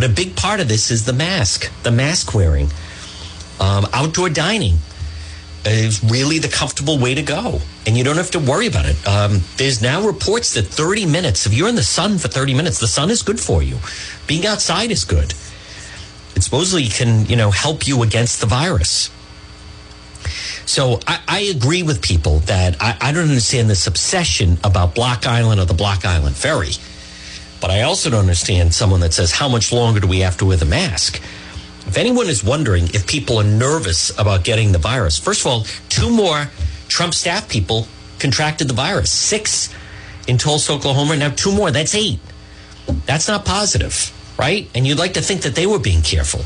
[0.00, 2.70] But a big part of this is the mask, the mask wearing,
[3.60, 4.78] um, outdoor dining
[5.66, 7.60] is really the comfortable way to go.
[7.86, 8.96] And you don't have to worry about it.
[9.06, 12.78] Um, there's now reports that 30 minutes, if you're in the sun for 30 minutes,
[12.78, 13.76] the sun is good for you.
[14.26, 15.34] Being outside is good.
[16.34, 19.10] It supposedly can, you know, help you against the virus.
[20.64, 25.26] So I, I agree with people that I, I don't understand this obsession about Block
[25.26, 26.72] Island or the Block Island Ferry.
[27.60, 30.46] But I also don't understand someone that says, how much longer do we have to
[30.46, 31.20] wear the mask?
[31.86, 35.64] If anyone is wondering if people are nervous about getting the virus, first of all,
[35.88, 36.50] two more
[36.88, 37.86] Trump staff people
[38.18, 39.10] contracted the virus.
[39.10, 39.72] Six
[40.28, 41.16] in Tulsa, Oklahoma.
[41.16, 41.70] Now two more.
[41.70, 42.20] That's eight.
[43.06, 44.68] That's not positive, right?
[44.74, 46.40] And you'd like to think that they were being careful.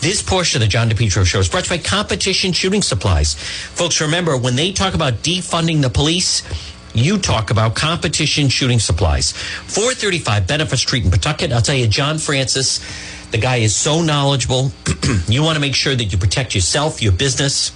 [0.00, 3.34] This portion of the John DePetro show is brought to you by Competition Shooting Supplies.
[3.34, 6.42] Folks, remember when they talk about defunding the police,
[6.94, 9.32] you talk about competition shooting supplies.
[9.32, 11.52] 435 Benefit Street in Pawtucket.
[11.52, 12.80] I'll tell you, John Francis
[13.34, 14.70] the guy is so knowledgeable.
[15.26, 17.72] you want to make sure that you protect yourself, your business.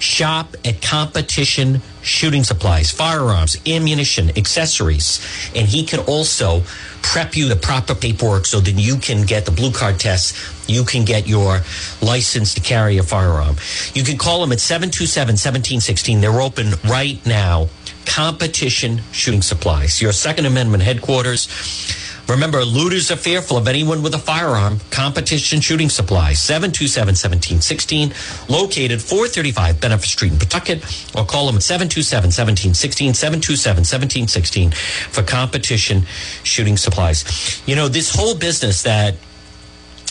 [0.00, 5.24] Shop at competition shooting supplies, firearms, ammunition, accessories.
[5.54, 6.64] And he can also
[7.12, 10.34] prep you the proper paperwork so that you can get the blue card test.
[10.68, 11.60] You can get your
[12.02, 13.56] license to carry a firearm.
[13.94, 16.20] You can call them at 727 1716.
[16.20, 17.68] They're open right now.
[18.04, 21.48] Competition shooting supplies, your Second Amendment headquarters.
[22.28, 24.80] Remember, looters are fearful of anyone with a firearm.
[24.90, 30.82] Competition shooting supplies, 727-1716, located 435 Benefit Street in Pawtucket,
[31.16, 36.02] or call them at 727-1716, 727-1716 for competition
[36.42, 37.62] shooting supplies.
[37.66, 39.14] You know, this whole business that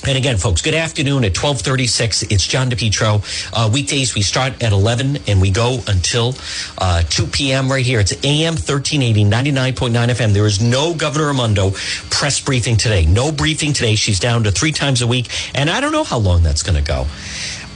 [0.08, 2.24] and again, folks, good afternoon at 1236.
[2.24, 3.24] It's John DePetro.
[3.54, 6.36] Uh, weekdays, we start at 11 and we go until
[6.78, 7.72] uh, 2 p.m.
[7.72, 8.00] right here.
[8.00, 10.34] It's AM 1380, 99.9 FM.
[10.34, 11.72] There is no Governor Raimondo
[12.12, 13.06] press briefing today.
[13.08, 13.96] No briefing today.
[13.96, 15.28] She's down to three times a week.
[15.56, 17.08] And I don't know how long that's going to go.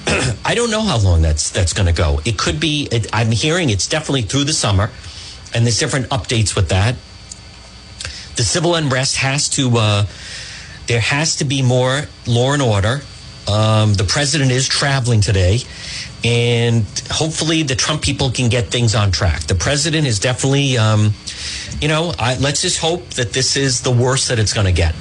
[0.46, 2.22] I don't know how long that's that's going to go.
[2.26, 2.88] It could be.
[2.92, 4.92] It, I'm hearing it's definitely through the summer,
[5.54, 6.96] and there's different updates with that.
[8.36, 10.06] The civil unrest has to uh,
[10.90, 13.02] there has to be more law and order.
[13.48, 15.60] Um, the president is traveling today,
[16.24, 19.42] and hopefully the Trump people can get things on track.
[19.44, 21.14] The president is definitely, um,
[21.80, 24.74] you know, I, let's just hope that this is the worst that it's going to
[24.74, 24.96] get.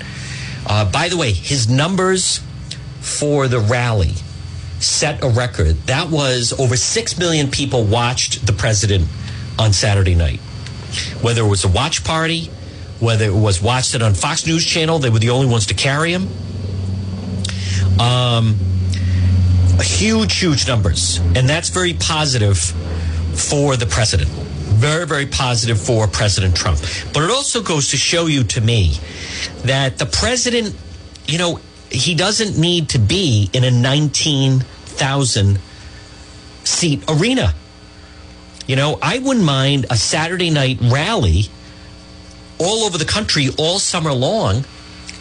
[0.67, 2.41] Uh, by the way, his numbers
[3.01, 4.13] for the rally
[4.81, 5.77] set a record.
[5.87, 9.09] That was over 6 million people watched the president
[9.59, 10.41] on Saturday night.
[11.21, 12.51] whether it was a watch party,
[13.01, 15.75] whether it was watched it on Fox News Channel, they were the only ones to
[15.75, 16.29] carry him.
[18.01, 18.57] Um,
[19.81, 21.19] huge, huge numbers.
[21.19, 24.29] And that's very positive for the president.
[24.29, 26.81] Very, very positive for President Trump.
[27.13, 28.97] But it also goes to show you to me
[29.65, 30.77] that the president,
[31.27, 35.59] you know, he doesn't need to be in a 19,000
[36.65, 37.55] seat arena.
[38.67, 41.49] You know, I wouldn't mind a Saturday night rally
[42.59, 44.65] all over the country all summer long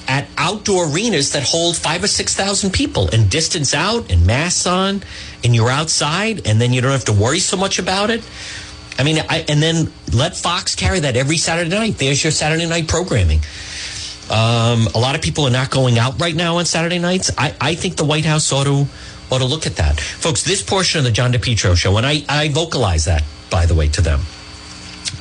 [0.07, 4.65] at outdoor arenas that hold five or six thousand people and distance out and masks
[4.65, 5.03] on
[5.43, 8.27] and you're outside and then you don't have to worry so much about it.
[8.97, 11.97] I mean I, and then let fox carry that every saturday night.
[11.97, 13.41] There's your saturday night programming.
[14.29, 17.31] Um, a lot of people are not going out right now on saturday nights.
[17.37, 18.87] I, I think the white house ought to
[19.29, 19.99] ought to look at that.
[19.99, 23.75] Folks this portion of the john depetro show and i, I vocalize that by the
[23.75, 24.21] way to them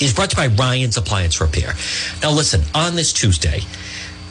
[0.00, 1.74] is brought to you by ryan's appliance repair
[2.22, 3.60] now listen on this tuesday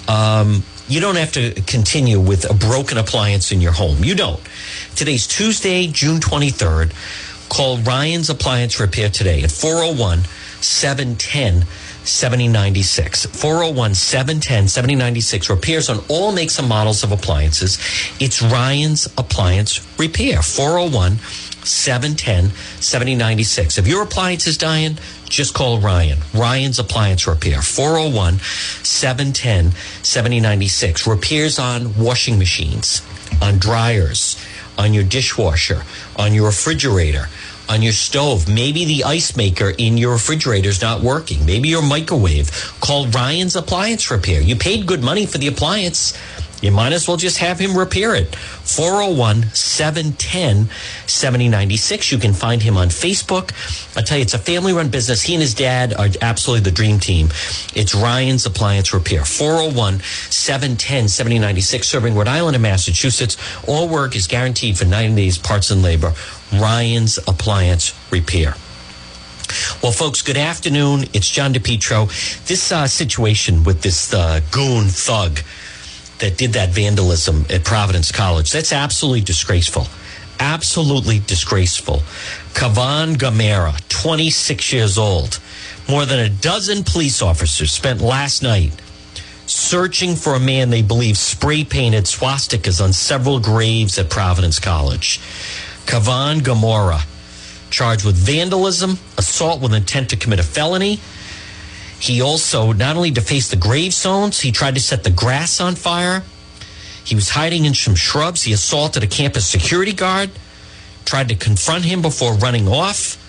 [0.08, 4.04] um, you don't have to continue with a broken appliance in your home.
[4.04, 4.42] You don't.
[4.96, 6.94] Today's Tuesday, June 23rd.
[7.50, 10.24] Call Ryan's Appliance Repair today at 401
[10.62, 11.66] 710
[12.04, 13.26] 7096.
[13.26, 15.50] 401 710 7096.
[15.50, 17.80] Repairs on all makes and models of appliances.
[18.20, 20.42] It's Ryan's Appliance Repair.
[20.42, 21.18] 401
[21.66, 22.52] 710
[22.82, 23.78] 7096.
[23.78, 24.98] If your appliance is dying,
[25.28, 26.20] just call Ryan.
[26.34, 28.40] Ryan's Appliance Repair, 401
[28.84, 29.72] 710
[30.04, 31.08] 7096.
[31.08, 33.02] Repairs on washing machines,
[33.42, 34.38] on dryers,
[34.78, 35.84] on your dishwasher,
[36.18, 37.28] on your refrigerator,
[37.68, 38.48] on your stove.
[38.48, 41.46] Maybe the ice maker in your refrigerator is not working.
[41.46, 42.52] Maybe your microwave.
[42.80, 44.42] Call Ryan's Appliance Repair.
[44.42, 46.18] You paid good money for the appliance.
[46.62, 48.36] You might as well just have him repair it.
[48.36, 50.70] 401 710
[51.06, 52.12] 7096.
[52.12, 53.52] You can find him on Facebook.
[53.98, 55.22] I tell you, it's a family run business.
[55.22, 57.28] He and his dad are absolutely the dream team.
[57.76, 59.26] It's Ryan's Appliance Repair.
[59.26, 63.38] 401 710 7096, serving Rhode Island and Massachusetts.
[63.68, 66.14] All work is guaranteed for 90 days, parts and labor.
[66.54, 68.56] Ryan's Appliance Repair.
[69.84, 71.06] Well, folks, good afternoon.
[71.14, 72.08] It's John DePetro.
[72.48, 75.40] This uh, situation with this uh, goon thug
[76.20, 78.52] that did that vandalism at Providence College.
[78.52, 79.88] That's absolutely disgraceful.
[80.40, 81.98] Absolutely disgraceful.
[82.54, 85.40] Kavan Gamera, 26 years old.
[85.88, 88.72] More than a dozen police officers spent last night
[89.48, 95.20] searching for a man they believe spray painted swastikas on several graves at Providence College.
[95.86, 97.06] Kavan Gamora,
[97.70, 101.00] charged with vandalism, assault with intent to commit a felony,
[102.00, 106.24] he also not only defaced the gravestones, he tried to set the grass on fire.
[107.04, 108.44] He was hiding in some shrubs.
[108.44, 110.32] He assaulted a campus security guard,
[111.06, 113.22] tried to confront him before running off.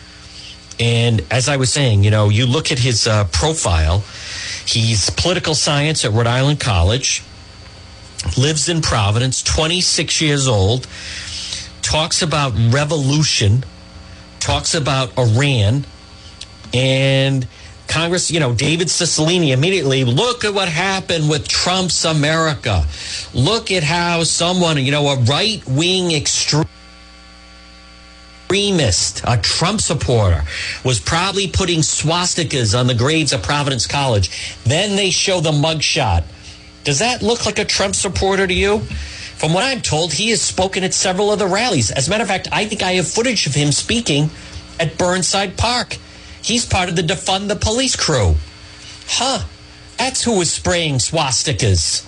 [0.81, 4.00] And as I was saying, you know, you look at his uh, profile,
[4.66, 7.22] he's political science at Rhode Island College,
[8.37, 10.87] lives in Providence, 26 years old,
[11.83, 13.64] talks about revolution,
[14.40, 15.85] talks about Iran,
[16.74, 17.46] and
[17.88, 22.85] Congress, you know, David Cicilline immediately look at what happened with Trump's America.
[23.33, 26.66] Look at how someone, you know, a right wing extremist,
[29.25, 30.44] a Trump supporter,
[30.85, 34.31] was probably putting swastikas on the graves of Providence College.
[34.64, 36.25] Then they show the mugshot.
[36.85, 38.81] Does that look like a Trump supporter to you?
[39.37, 41.90] From what I'm told, he has spoken at several of the rallies.
[41.90, 44.31] As a matter of fact, I think I have footage of him speaking
[44.81, 45.99] at Burnside Park.
[46.46, 48.37] He's part of the defund the police crew.
[49.09, 49.42] Huh.
[49.98, 52.06] That's who was spraying swastikas.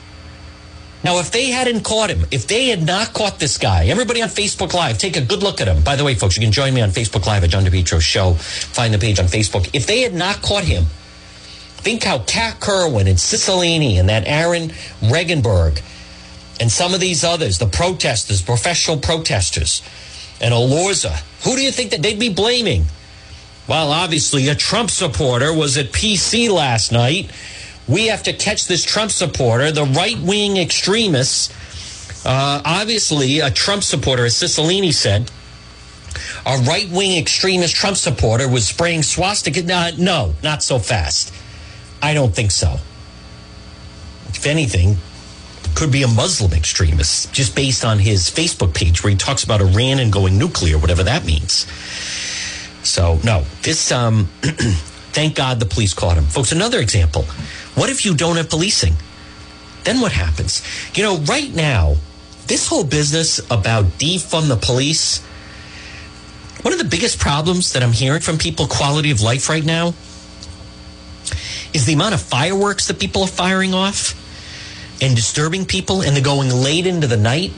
[1.02, 4.28] Now, if they hadn't caught him, if they had not caught this guy, everybody on
[4.28, 5.82] Facebook Live, take a good look at him.
[5.82, 8.34] By the way, folks, you can join me on Facebook Live at John DePetro Show.
[8.34, 9.68] Find the page on Facebook.
[9.72, 14.68] If they had not caught him, think how Kat Kerwin and Cicilline and that Aaron
[15.00, 15.82] Regunberg
[16.60, 19.82] and some of these others, the protesters, professional protesters,
[20.40, 22.84] and Elorza, who do you think that they'd be blaming?
[23.68, 27.30] Well, obviously, a Trump supporter was at PC last night.
[27.86, 31.54] We have to catch this Trump supporter, the right wing extremists.
[32.24, 35.30] Uh, obviously, a Trump supporter, as Cicilline said,
[36.46, 39.60] a right wing extremist Trump supporter was spraying swastika.
[39.60, 41.34] Uh, no, not so fast.
[42.00, 42.78] I don't think so.
[44.28, 44.96] If anything,
[45.74, 49.60] could be a Muslim extremist, just based on his Facebook page where he talks about
[49.60, 51.66] Iran and going nuclear, whatever that means.
[52.88, 53.92] So no, this.
[53.92, 54.28] Um,
[55.12, 56.52] thank God the police caught him, folks.
[56.52, 57.22] Another example.
[57.74, 58.94] What if you don't have policing?
[59.84, 60.62] Then what happens?
[60.94, 61.96] You know, right now,
[62.46, 65.24] this whole business about defund the police.
[66.62, 69.94] One of the biggest problems that I'm hearing from people, quality of life right now,
[71.72, 74.14] is the amount of fireworks that people are firing off
[75.00, 77.52] and disturbing people and they're going late into the night.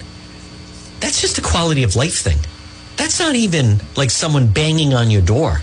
[1.01, 2.39] That's just a quality of life thing.
[3.01, 5.63] That's not even like someone banging on your door.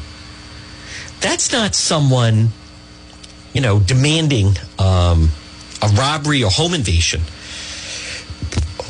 [1.21, 2.49] That's not someone,
[3.53, 5.29] you know, demanding um,
[5.83, 7.21] a robbery or home invasion.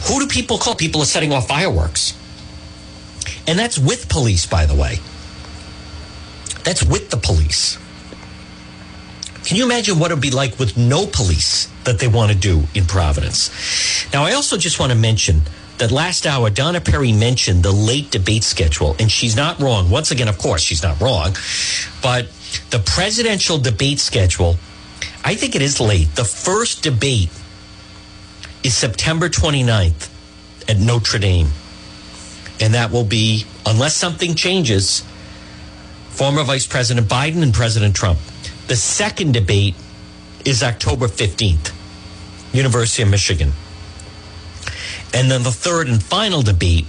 [0.07, 0.75] Who do people call?
[0.75, 2.17] People are setting off fireworks.
[3.47, 4.99] And that's with police, by the way.
[6.63, 7.77] That's with the police.
[9.43, 12.37] Can you imagine what it would be like with no police that they want to
[12.37, 13.51] do in Providence?
[14.13, 15.41] Now, I also just want to mention
[15.77, 19.89] that last hour, Donna Perry mentioned the late debate schedule, and she's not wrong.
[19.89, 21.35] Once again, of course, she's not wrong.
[22.01, 22.27] But
[22.69, 24.57] the presidential debate schedule,
[25.23, 26.15] I think it is late.
[26.15, 27.29] The first debate
[28.63, 30.09] is September 29th
[30.67, 31.49] at Notre Dame.
[32.59, 35.03] And that will be, unless something changes,
[36.09, 38.19] former Vice President Biden and President Trump.
[38.67, 39.75] The second debate
[40.43, 41.71] is October 15th,
[42.53, 43.53] University of Michigan.
[45.13, 46.85] And then the third and final debate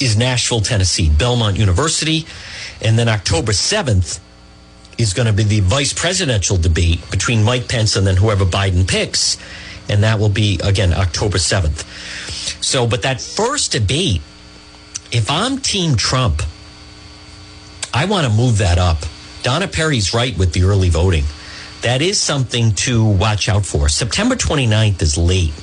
[0.00, 2.26] is Nashville, Tennessee, Belmont University.
[2.82, 4.20] And then October 7th
[4.98, 8.86] is going to be the vice presidential debate between Mike Pence and then whoever Biden
[8.86, 9.36] picks.
[9.88, 11.84] And that will be, again, October 7th.
[12.62, 14.20] So, but that first debate,
[15.12, 16.42] if I'm Team Trump,
[17.94, 18.98] I want to move that up.
[19.42, 21.24] Donna Perry's right with the early voting.
[21.82, 23.88] That is something to watch out for.
[23.88, 25.54] September 29th is late.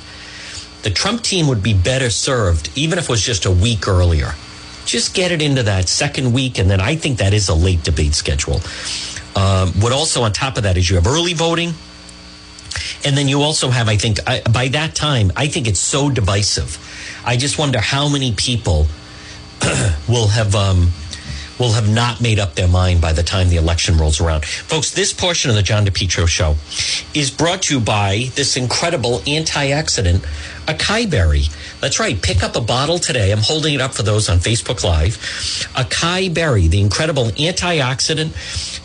[0.84, 4.34] The Trump team would be better served, even if it was just a week earlier.
[4.84, 7.82] Just get it into that second week, and then I think that is a late
[7.82, 8.60] debate schedule.
[9.34, 11.72] Um, what also on top of that is you have early voting,
[13.02, 16.10] and then you also have, I think, I, by that time, I think it's so
[16.10, 16.78] divisive.
[17.24, 18.86] I just wonder how many people
[20.06, 20.90] will have um,
[21.58, 24.44] will have not made up their mind by the time the election rolls around.
[24.44, 26.56] Folks, this portion of the John DePetro show
[27.14, 30.24] is brought to you by this incredible antioxidant,
[30.66, 31.44] acai berry.
[31.80, 32.20] That's right.
[32.20, 33.32] Pick up a bottle today.
[33.32, 35.16] I'm holding it up for those on Facebook Live.
[35.74, 38.32] Acai berry, the incredible antioxidant.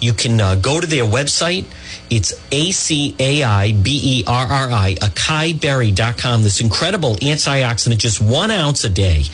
[0.01, 1.65] You can uh, go to their website.
[2.09, 6.43] It's A C A I B E R R I, acaiberry.com.
[6.43, 9.25] This incredible antioxidant, just one ounce a day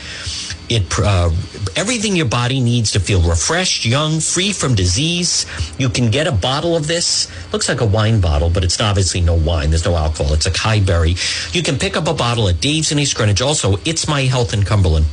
[0.69, 1.29] it uh,
[1.75, 5.45] everything your body needs to feel refreshed, young, free from disease.
[5.77, 7.29] You can get a bottle of this.
[7.51, 9.69] Looks like a wine bottle, but it's obviously no wine.
[9.69, 10.33] There's no alcohol.
[10.33, 11.15] It's a acai berry.
[11.51, 13.41] You can pick up a bottle at Dave's in East Greenwich.
[13.41, 15.05] Also, it's my health in Cumberland.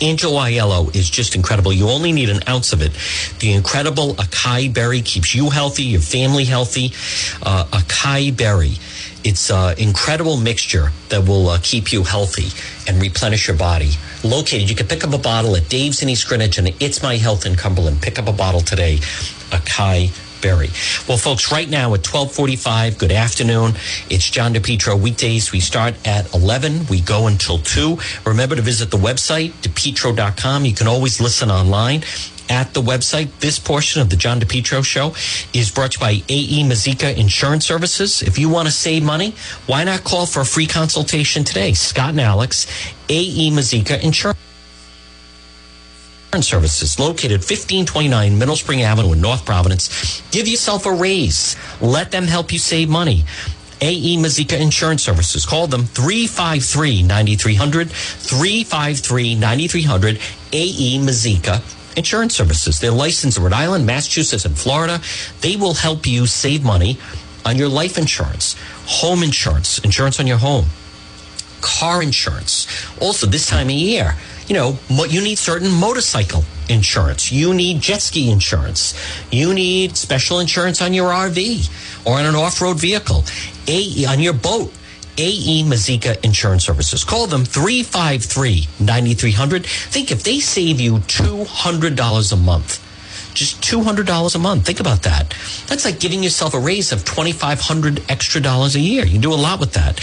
[0.00, 1.72] Angel Aiello is just incredible.
[1.72, 2.92] You only need an ounce of it.
[3.40, 6.92] The incredible acai berry keeps you healthy, your family healthy.
[7.42, 8.74] Uh, acai berry.
[9.24, 12.48] It's an incredible mixture that will uh, keep you healthy
[12.86, 13.92] and replenish your body.
[14.26, 17.16] Located, you can pick up a bottle at Dave's in East Greenwich and It's My
[17.16, 18.02] Health in Cumberland.
[18.02, 18.96] Pick up a bottle today.
[19.50, 20.10] Acai
[20.42, 20.68] Berry.
[21.08, 23.74] Well, folks, right now at 1245, good afternoon.
[24.10, 25.00] It's John DePetro.
[25.00, 26.86] Weekdays, we start at 11.
[26.86, 27.98] We go until 2.
[28.24, 30.64] Remember to visit the website, depetro.com.
[30.64, 32.02] You can always listen online
[32.48, 33.30] at the website.
[33.40, 35.14] This portion of the John DePetro show
[35.52, 38.22] is brought to you by AE Mazika Insurance Services.
[38.22, 39.34] If you want to save money,
[39.66, 41.72] why not call for a free consultation today?
[41.72, 42.66] Scott and Alex,
[43.08, 44.38] AE Mazika Insurance.
[46.40, 50.20] Services located 1529 Mineral Spring Avenue in North Providence.
[50.30, 51.56] Give yourself a raise.
[51.80, 53.24] Let them help you save money.
[53.80, 55.46] AE Mazika Insurance Services.
[55.46, 60.18] Call them 353 9300, 353 9300,
[60.52, 61.62] AE Mazika
[61.96, 62.80] Insurance Services.
[62.80, 65.00] They're licensed in Rhode Island, Massachusetts, and Florida.
[65.40, 66.98] They will help you save money
[67.46, 70.66] on your life insurance, home insurance, insurance on your home,
[71.66, 72.68] car insurance.
[73.00, 74.14] Also, this time of year,
[74.46, 77.32] you know, you need certain motorcycle insurance.
[77.32, 78.94] You need jet ski insurance.
[79.32, 83.24] You need special insurance on your RV or on an off road vehicle,
[83.66, 84.72] a, on your boat.
[85.18, 87.02] AE Mazika Insurance Services.
[87.02, 89.64] Call them 353 9300.
[89.64, 92.85] Think if they save you $200 a month,
[93.36, 94.66] just $200 a month.
[94.66, 95.34] Think about that.
[95.66, 99.04] That's like giving yourself a raise of 2500 extra dollars a year.
[99.04, 100.00] You can do a lot with that.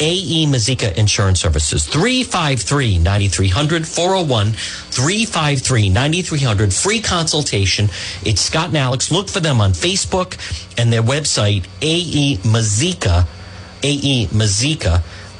[0.00, 6.72] AE Mazika Insurance Services, 353 9300 401 353 9300.
[6.72, 7.88] Free consultation.
[8.24, 9.10] It's Scott and Alex.
[9.10, 10.38] Look for them on Facebook
[10.78, 13.26] and their website, AE Mazika,
[13.82, 14.28] AE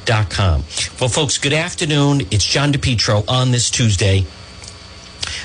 [0.07, 0.63] aemazika.com.
[0.99, 2.21] Well, folks, good afternoon.
[2.31, 4.25] It's John DePetro on this Tuesday.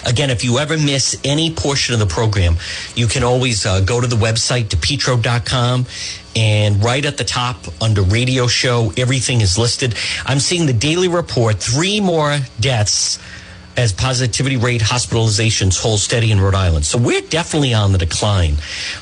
[0.07, 2.57] Again, if you ever miss any portion of the program,
[2.95, 5.87] you can always uh, go to the website, depetro.com,
[6.35, 9.95] and right at the top under radio show, everything is listed.
[10.25, 13.19] I'm seeing the daily report, three more deaths
[13.77, 16.85] as positivity rate hospitalizations hold steady in Rhode Island.
[16.85, 18.57] So we're definitely on the decline,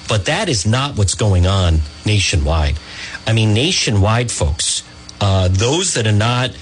[0.09, 2.79] but that is not what's going on nationwide.
[3.27, 4.83] I mean, nationwide, folks,
[5.21, 6.57] uh, those that are not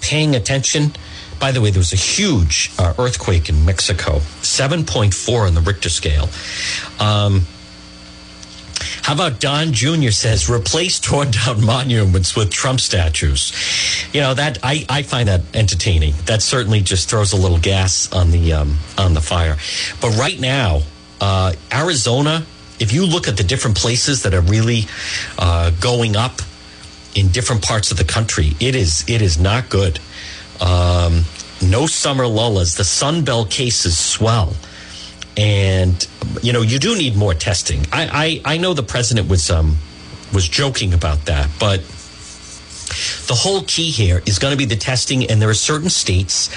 [0.00, 0.92] paying attention.
[1.40, 5.88] By the way, there was a huge uh, earthquake in Mexico, 7.4 on the Richter
[5.88, 6.28] scale.
[6.98, 7.42] Um,
[9.02, 10.10] how about Don Jr.
[10.10, 13.52] says replace torn down monuments with Trump statues?
[14.12, 16.14] You know that I, I find that entertaining.
[16.26, 19.56] That certainly just throws a little gas on the um, on the fire.
[20.00, 20.82] But right now,
[21.20, 22.44] uh, Arizona,
[22.78, 24.82] if you look at the different places that are really
[25.38, 26.42] uh, going up
[27.14, 30.00] in different parts of the country, it is it is not good.
[30.60, 31.24] Um,
[31.62, 32.76] no summer lullas.
[32.76, 34.54] The Sun Belt cases swell
[35.38, 36.08] and
[36.42, 37.86] you know you do need more testing.
[37.92, 39.76] I I, I know the president was um
[40.34, 41.80] was joking about that, but
[43.28, 46.50] the whole key here is going to be the testing, and there are certain states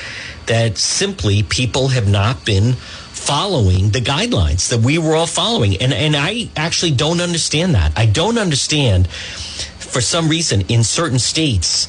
[0.47, 5.93] that simply people have not been following the guidelines that we were all following, and
[5.93, 7.93] and I actually don't understand that.
[7.95, 11.87] I don't understand for some reason in certain states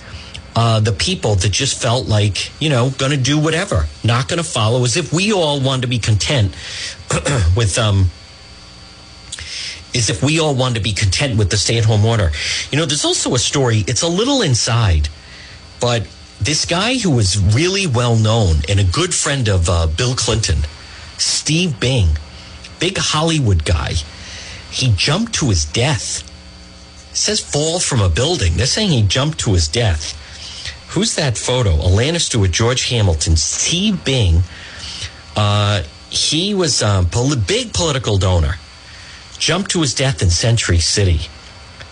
[0.55, 4.43] uh, the people that just felt like, you know, going to do whatever, not going
[4.43, 6.53] to follow, as if we all want to be content
[7.57, 8.11] with, um,
[9.95, 12.31] as if we all want to be content with the stay at home order.
[12.71, 15.09] You know, there's also a story, it's a little inside,
[15.81, 16.07] but
[16.41, 20.59] this guy who was really well known and a good friend of uh, Bill Clinton,
[21.17, 22.09] Steve Bing,
[22.79, 23.93] big Hollywood guy,
[24.71, 26.29] he jumped to his death.
[27.11, 28.55] It says fall from a building.
[28.57, 30.19] They're saying he jumped to his death.
[30.93, 31.71] Who's that photo?
[31.71, 34.43] Alana Stewart, George Hamilton, Steve Bing.
[35.35, 37.07] Uh, he was a
[37.47, 38.57] big political donor.
[39.39, 41.19] Jumped to his death in Century City.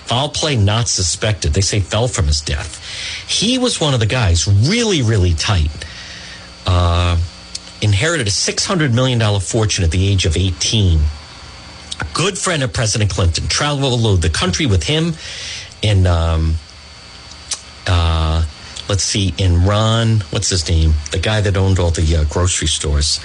[0.05, 1.55] Foul play not suspected.
[1.55, 2.85] They say fell from his death.
[3.27, 5.71] He was one of the guys really, really tight.
[6.67, 7.17] Uh,
[7.81, 11.01] inherited a $600 million fortune at the age of 18.
[12.01, 13.49] A good friend of President Clinton.
[13.49, 15.15] Traveled the country with him
[15.83, 16.57] and um,
[17.87, 18.45] uh,
[18.91, 20.95] let's see, in Ron, what's his name?
[21.13, 23.21] The guy that owned all the uh, grocery stores.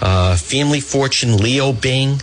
[0.00, 2.22] Uh, family fortune, Leo Bing.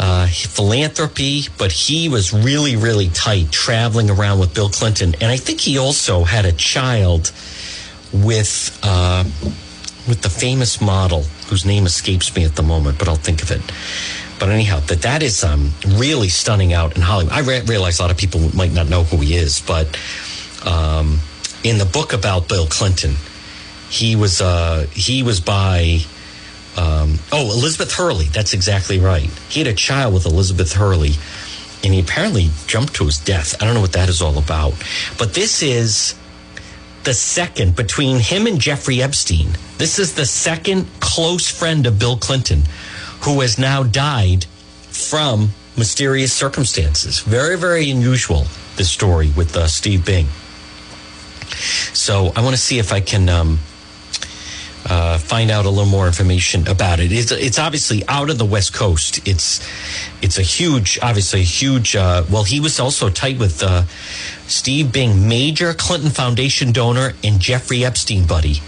[0.00, 5.12] Uh, philanthropy, but he was really, really tight traveling around with Bill Clinton.
[5.20, 7.32] And I think he also had a child
[8.12, 9.24] with uh,
[10.06, 13.50] with the famous model whose name escapes me at the moment, but I'll think of
[13.50, 13.60] it.
[14.38, 17.32] But anyhow, that that is um, really stunning out in Hollywood.
[17.32, 19.98] I re- realize a lot of people might not know who he is, but
[20.64, 21.18] um,
[21.64, 23.14] in the book about Bill Clinton,
[23.90, 26.00] he was uh, he was by
[26.76, 28.26] um, oh Elizabeth Hurley.
[28.26, 29.30] That's exactly right.
[29.48, 31.12] He had a child with Elizabeth Hurley,
[31.82, 33.60] and he apparently jumped to his death.
[33.60, 34.74] I don't know what that is all about,
[35.18, 36.14] but this is
[37.04, 39.48] the second between him and Jeffrey Epstein.
[39.78, 42.64] This is the second close friend of Bill Clinton
[43.22, 44.44] who has now died
[44.90, 47.20] from mysterious circumstances.
[47.20, 48.46] Very, very unusual,
[48.76, 50.26] this story with uh, Steve Bing.
[51.94, 53.58] So I want to see if I can um,
[54.86, 57.12] uh, find out a little more information about it.
[57.12, 59.26] It's, it's, obviously out of the West Coast.
[59.26, 59.66] It's
[60.22, 61.94] it's a huge, obviously a huge.
[61.96, 63.82] Uh, well, he was also tight with uh,
[64.46, 68.60] Steve Bing, major Clinton Foundation donor and Jeffrey Epstein buddy.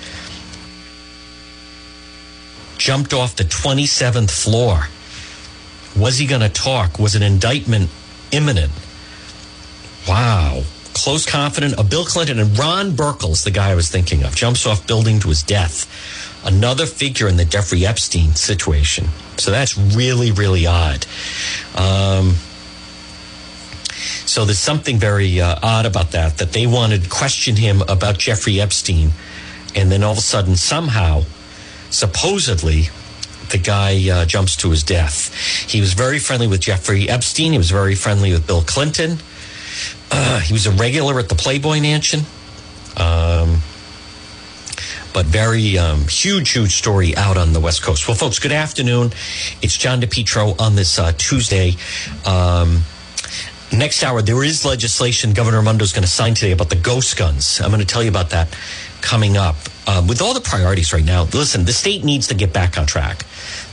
[2.77, 4.87] Jumped off the 27th floor.
[5.97, 6.99] Was he going to talk?
[6.99, 7.91] Was an indictment
[8.33, 8.73] imminent?
[10.09, 10.63] Wow
[10.95, 14.35] close confidant of Bill Clinton and Ron Burkle's the guy I was thinking of.
[14.35, 15.87] Jumps off building to his death.
[16.45, 19.07] Another figure in the Jeffrey Epstein situation.
[19.37, 21.07] So that's really, really odd.
[21.77, 22.35] Um,
[24.27, 28.19] so there's something very uh, odd about that, that they wanted to question him about
[28.19, 29.11] Jeffrey Epstein.
[29.75, 31.23] And then all of a sudden, somehow,
[31.91, 32.89] supposedly,
[33.51, 35.35] the guy uh, jumps to his death.
[35.69, 37.53] He was very friendly with Jeffrey Epstein.
[37.53, 39.19] He was very friendly with Bill Clinton.
[40.11, 42.21] Uh, he was a regular at the Playboy Mansion.
[42.97, 43.61] Um,
[45.13, 48.07] but very um, huge, huge story out on the West Coast.
[48.07, 49.13] Well, folks, good afternoon.
[49.63, 51.75] It's John DePetro on this uh, Tuesday.
[52.25, 52.83] Um,
[53.73, 57.17] next hour, there is legislation Governor Raimondo is going to sign today about the ghost
[57.17, 57.61] guns.
[57.61, 58.57] I'm going to tell you about that
[59.01, 59.57] coming up.
[59.87, 62.87] Uh, with all the priorities right now, listen, the state needs to get back on
[62.87, 63.25] track.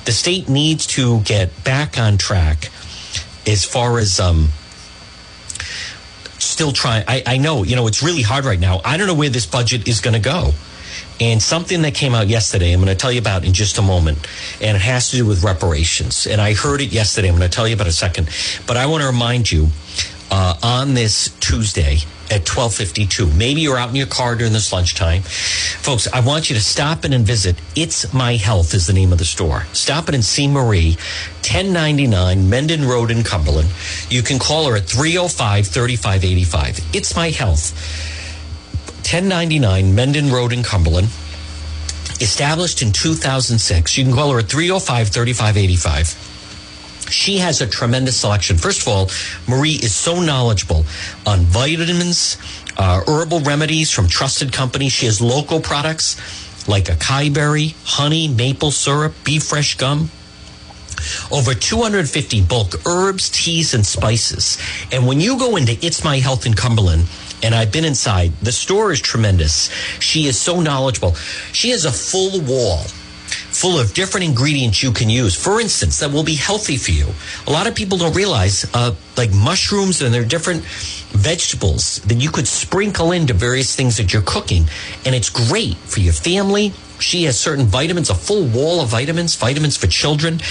[0.05, 2.69] The state needs to get back on track
[3.45, 4.49] as far as um,
[6.57, 7.03] still trying.
[7.07, 8.81] I, I know, you know, it's really hard right now.
[8.83, 10.53] I don't know where this budget is going to go.
[11.19, 13.83] And something that came out yesterday, I'm going to tell you about in just a
[13.83, 14.27] moment,
[14.59, 16.25] and it has to do with reparations.
[16.25, 17.27] And I heard it yesterday.
[17.29, 18.27] I'm going to tell you about a second.
[18.65, 19.67] But I want to remind you
[20.31, 21.97] uh, on this Tuesday,
[22.29, 23.27] at 1252.
[23.33, 25.21] Maybe you're out in your car during this lunchtime.
[25.21, 29.11] Folks, I want you to stop in and visit It's My Health is the name
[29.11, 29.65] of the store.
[29.73, 30.97] Stop in and see Marie,
[31.41, 33.69] 1099 Mendon Road in Cumberland.
[34.09, 36.95] You can call her at 305 3585.
[36.95, 37.73] It's My Health.
[38.97, 41.07] 1099 Mendon Road in Cumberland.
[42.19, 43.97] Established in 2006.
[43.97, 46.26] You can call her at 305 3585
[47.09, 48.57] she has a tremendous selection.
[48.57, 49.09] First of all,
[49.47, 50.85] Marie is so knowledgeable
[51.25, 52.37] on vitamins,
[52.77, 54.91] uh, herbal remedies from trusted companies.
[54.91, 56.17] She has local products
[56.67, 60.09] like acai berry, honey, maple syrup, beef fresh gum.
[61.31, 64.57] Over 250 bulk herbs, teas, and spices.
[64.91, 67.07] And when you go into It's My Health in Cumberland,
[67.43, 69.69] and I've been inside, the store is tremendous.
[69.99, 71.13] She is so knowledgeable.
[71.53, 72.83] She has a full wall
[73.51, 75.35] full of different ingredients you can use.
[75.35, 77.07] For instance, that will be healthy for you.
[77.47, 80.63] A lot of people don't realize, uh, like mushrooms and their different
[81.13, 84.65] vegetables that you could sprinkle into various things that you're cooking,
[85.05, 86.73] and it's great for your family.
[86.99, 90.41] She has certain vitamins, a full wall of vitamins, vitamins for children.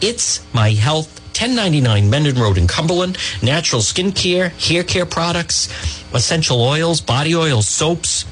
[0.00, 1.20] It's my health.
[1.36, 3.18] 1099 Mendon Road in Cumberland.
[3.42, 5.68] Natural skincare, hair care products,
[6.14, 8.24] essential oils, body oils, soaps,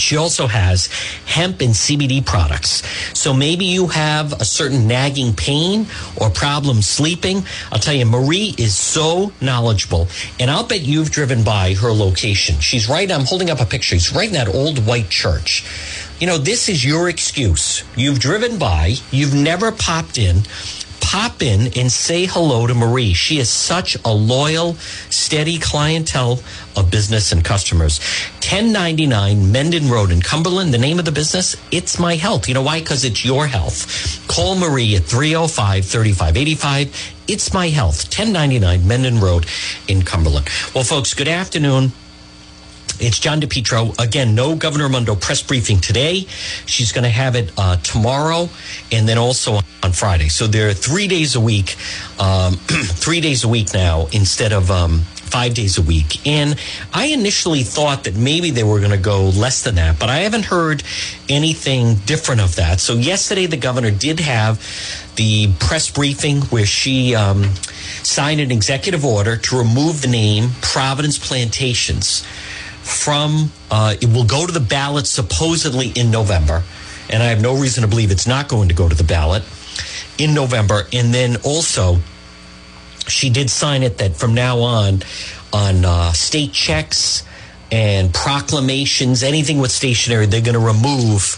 [0.00, 0.86] she also has
[1.26, 2.82] hemp and CBD products.
[3.18, 5.86] So maybe you have a certain nagging pain
[6.16, 7.44] or problem sleeping.
[7.72, 10.08] I'll tell you, Marie is so knowledgeable.
[10.40, 12.60] And I'll bet you've driven by her location.
[12.60, 13.98] She's right, I'm holding up a picture.
[13.98, 15.64] She's right in that old white church.
[16.20, 17.84] You know, this is your excuse.
[17.96, 20.42] You've driven by, you've never popped in
[21.00, 23.12] pop in and say hello to Marie.
[23.12, 24.74] She is such a loyal,
[25.10, 26.40] steady clientele
[26.76, 27.98] of business and customers.
[28.36, 30.72] 1099 Mendon Road in Cumberland.
[30.72, 32.48] The name of the business, It's My Health.
[32.48, 32.80] You know why?
[32.80, 34.26] Because it's your health.
[34.28, 37.14] Call Marie at 305 3585.
[37.28, 39.46] It's My Health, 1099 Mendon Road
[39.86, 40.48] in Cumberland.
[40.74, 41.92] Well, folks, good afternoon.
[43.00, 43.98] It's John DePetro.
[44.02, 46.26] Again, no Governor Raimondo press briefing today.
[46.66, 48.48] She's going to have it uh, tomorrow
[48.90, 50.28] and then also on Friday.
[50.28, 51.76] So there are three days a week,
[52.18, 56.26] um, three days a week now instead of um, five days a week.
[56.26, 56.58] And
[56.92, 60.18] I initially thought that maybe they were going to go less than that, but I
[60.18, 60.82] haven't heard
[61.28, 62.80] anything different of that.
[62.80, 64.58] So yesterday, the governor did have
[65.16, 67.44] the press briefing where she um,
[68.02, 72.24] signed an executive order to remove the name Providence Plantations
[72.88, 76.62] from uh, it will go to the ballot supposedly in November,
[77.10, 79.42] and I have no reason to believe it's not going to go to the ballot
[80.18, 80.82] in November.
[80.92, 81.98] And then also,
[83.06, 85.02] she did sign it that from now on,
[85.52, 87.24] on uh, state checks
[87.70, 91.36] and proclamations, anything with stationery, they're going to remove.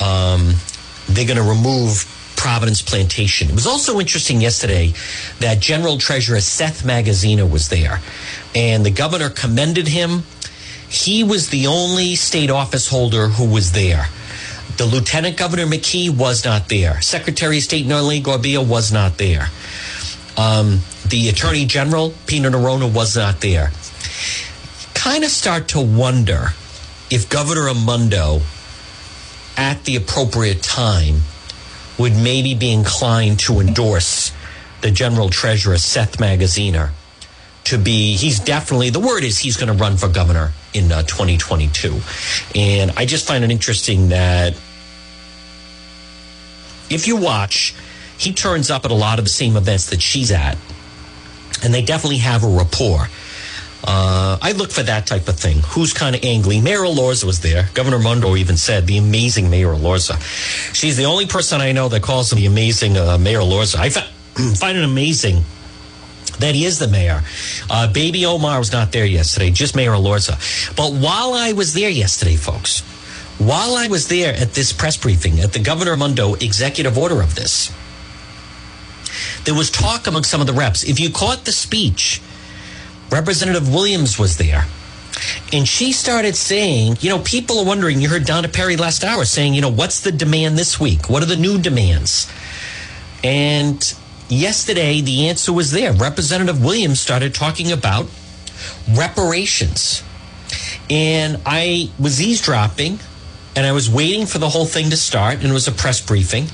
[0.00, 0.54] Um,
[1.08, 3.48] they're going to remove Providence Plantation.
[3.48, 4.92] It was also interesting yesterday
[5.40, 8.00] that General Treasurer Seth Magaziner was there,
[8.54, 10.24] and the governor commended him
[10.94, 14.06] he was the only state office holder who was there.
[14.76, 17.00] The Lieutenant Governor McKee was not there.
[17.00, 19.48] Secretary of State Noeline Gorbea was not there.
[20.36, 23.72] Um, the Attorney General, Peter Neronha, was not there.
[24.94, 26.48] Kind of start to wonder
[27.10, 28.40] if Governor Raimondo,
[29.56, 31.22] at the appropriate time,
[31.98, 34.32] would maybe be inclined to endorse
[34.80, 36.90] the General Treasurer, Seth Magaziner
[37.64, 41.02] to be, he's definitely, the word is he's going to run for governor in uh,
[41.02, 42.00] 2022.
[42.54, 44.54] And I just find it interesting that
[46.90, 47.74] if you watch,
[48.18, 50.56] he turns up at a lot of the same events that she's at.
[51.62, 53.08] And they definitely have a rapport.
[53.86, 55.58] Uh, I look for that type of thing.
[55.68, 56.60] Who's kind of angry?
[56.60, 57.68] Mayor Elorza was there.
[57.74, 60.20] Governor Mundo even said the amazing Mayor Elorza.
[60.74, 63.76] She's the only person I know that calls him the amazing uh, Mayor Elorza.
[63.76, 63.90] I
[64.56, 65.44] find it amazing
[66.40, 67.22] that he is the mayor.
[67.70, 70.36] Uh, Baby Omar was not there yesterday, just Mayor Elorza.
[70.76, 72.80] But while I was there yesterday, folks,
[73.38, 77.34] while I was there at this press briefing, at the Governor Mundo executive order of
[77.34, 77.72] this,
[79.44, 80.84] there was talk among some of the reps.
[80.84, 82.20] If you caught the speech,
[83.10, 84.66] Representative Williams was there.
[85.52, 89.24] And she started saying, you know, people are wondering, you heard Donna Perry last hour
[89.24, 91.08] saying, you know, what's the demand this week?
[91.08, 92.30] What are the new demands?
[93.22, 93.80] And
[94.28, 95.92] yesterday the answer was there.
[95.92, 98.06] Representative Williams started talking about
[98.90, 100.02] reparations.
[100.90, 102.98] And I was eavesdropping
[103.56, 106.00] and I was waiting for the whole thing to start, and it was a press
[106.00, 106.46] briefing.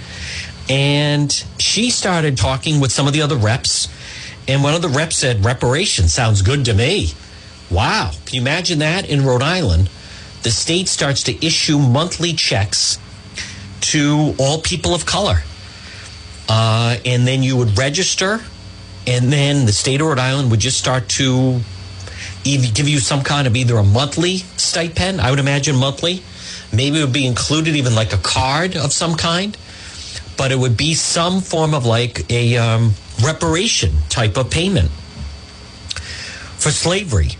[0.68, 3.88] And she started talking with some of the other reps,
[4.46, 7.12] and one of the reps said, Reparations sounds good to me.
[7.70, 8.10] Wow.
[8.26, 9.88] Can you imagine that in Rhode Island?
[10.42, 12.98] The state starts to issue monthly checks
[13.80, 15.42] to all people of color
[16.52, 18.40] uh, and then you would register,
[19.06, 21.60] and then the state of Rhode Island would just start to
[22.42, 26.24] give you some kind of either a monthly stipend, I would imagine monthly.
[26.72, 29.56] Maybe it would be included even like a card of some kind,
[30.36, 34.90] but it would be some form of like a um, reparation type of payment
[36.58, 37.30] for slavery.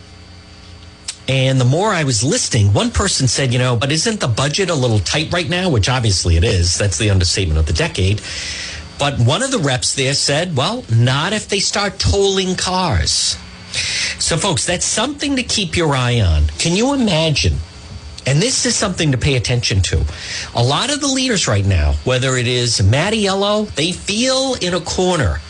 [1.27, 4.71] And the more I was listening, one person said, you know, but isn't the budget
[4.71, 5.69] a little tight right now?
[5.69, 6.79] Which obviously it is.
[6.79, 8.21] That's the understatement of the decade.
[9.01, 13.39] But one of the reps there said, well, not if they start tolling cars.
[14.19, 16.49] So, folks, that's something to keep your eye on.
[16.59, 17.55] Can you imagine?
[18.27, 20.05] And this is something to pay attention to.
[20.55, 24.81] A lot of the leaders right now, whether it is Mattiello, they feel in a
[24.81, 25.41] corner.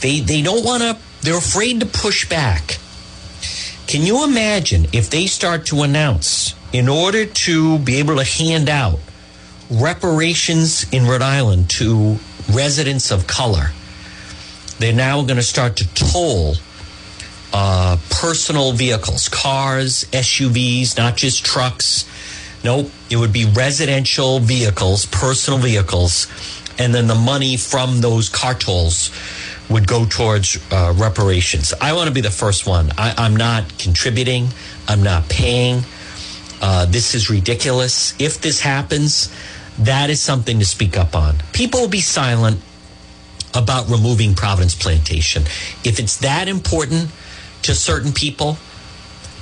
[0.00, 2.78] They, they don't want to, they're afraid to push back.
[3.86, 8.70] Can you imagine if they start to announce, in order to be able to hand
[8.70, 8.98] out
[9.70, 12.18] reparations in Rhode Island to
[12.52, 13.70] residents of color,
[14.78, 16.54] they're now going to start to toll
[17.52, 22.04] uh, personal vehicles, cars, SUVs, not just trucks.
[22.64, 26.26] Nope, it would be residential vehicles, personal vehicles,
[26.78, 29.10] and then the money from those car tolls
[29.70, 31.72] would go towards uh, reparations.
[31.80, 32.90] I want to be the first one.
[32.98, 34.48] I, am not contributing.
[34.88, 35.82] I'm not paying.
[36.60, 38.14] Uh, this is ridiculous.
[38.20, 39.32] If this happens,
[39.78, 41.36] that is something to speak up on.
[41.52, 42.60] People will be silent
[43.54, 45.42] about removing Providence Plantation.
[45.84, 47.10] If it's that important
[47.62, 48.58] to certain people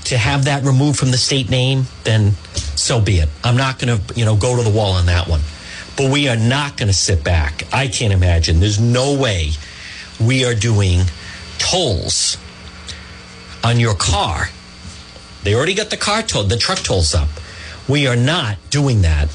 [0.04, 2.32] to have that removed from the state name, then
[2.76, 3.28] so be it.
[3.44, 5.40] I'm not going to, you know, go to the wall on that one.
[5.96, 7.64] But we are not going to sit back.
[7.72, 8.60] I can't imagine.
[8.60, 9.50] There's no way
[10.20, 11.02] we are doing
[11.58, 12.38] tolls
[13.62, 14.48] on your car.
[15.42, 17.28] They already got the car toll, the truck tolls up.
[17.88, 19.28] We are not doing that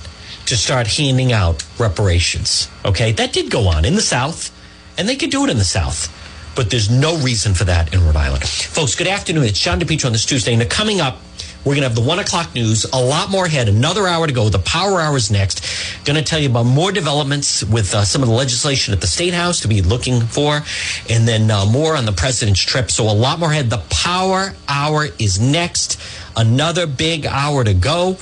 [0.47, 2.69] to start handing out reparations.
[2.83, 4.51] Okay, that did go on in the South,
[4.97, 6.13] and they could do it in the South
[6.57, 8.43] but there's no reason for that in Rhode Island.
[8.43, 9.43] Folks, good afternoon.
[9.43, 10.55] It's John DePetro on this Tuesday.
[10.55, 11.19] And coming up,
[11.63, 14.33] we're going to have the one o'clock news, a lot more ahead, another hour to
[14.33, 14.49] go.
[14.49, 15.61] The power hour is next.
[16.03, 19.07] Going to tell you about more developments with uh, some of the legislation at the
[19.07, 20.61] State House to be looking for,
[21.09, 22.89] and then uh, more on the president's trip.
[22.89, 23.69] So a lot more ahead.
[23.69, 26.01] The power hour is next.
[26.35, 28.17] Another big hour to go.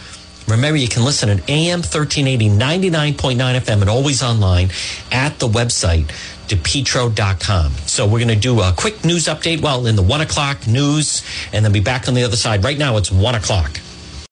[0.48, 4.70] Remember, you can listen at AM 1380, 99.9 FM, and always online
[5.12, 6.12] at the website
[6.48, 7.72] depetro.com.
[7.88, 11.24] So we're going to do a quick news update, well, in the one o'clock news,
[11.52, 12.64] and then be back on the other side.
[12.64, 13.80] Right now, it's one o'clock.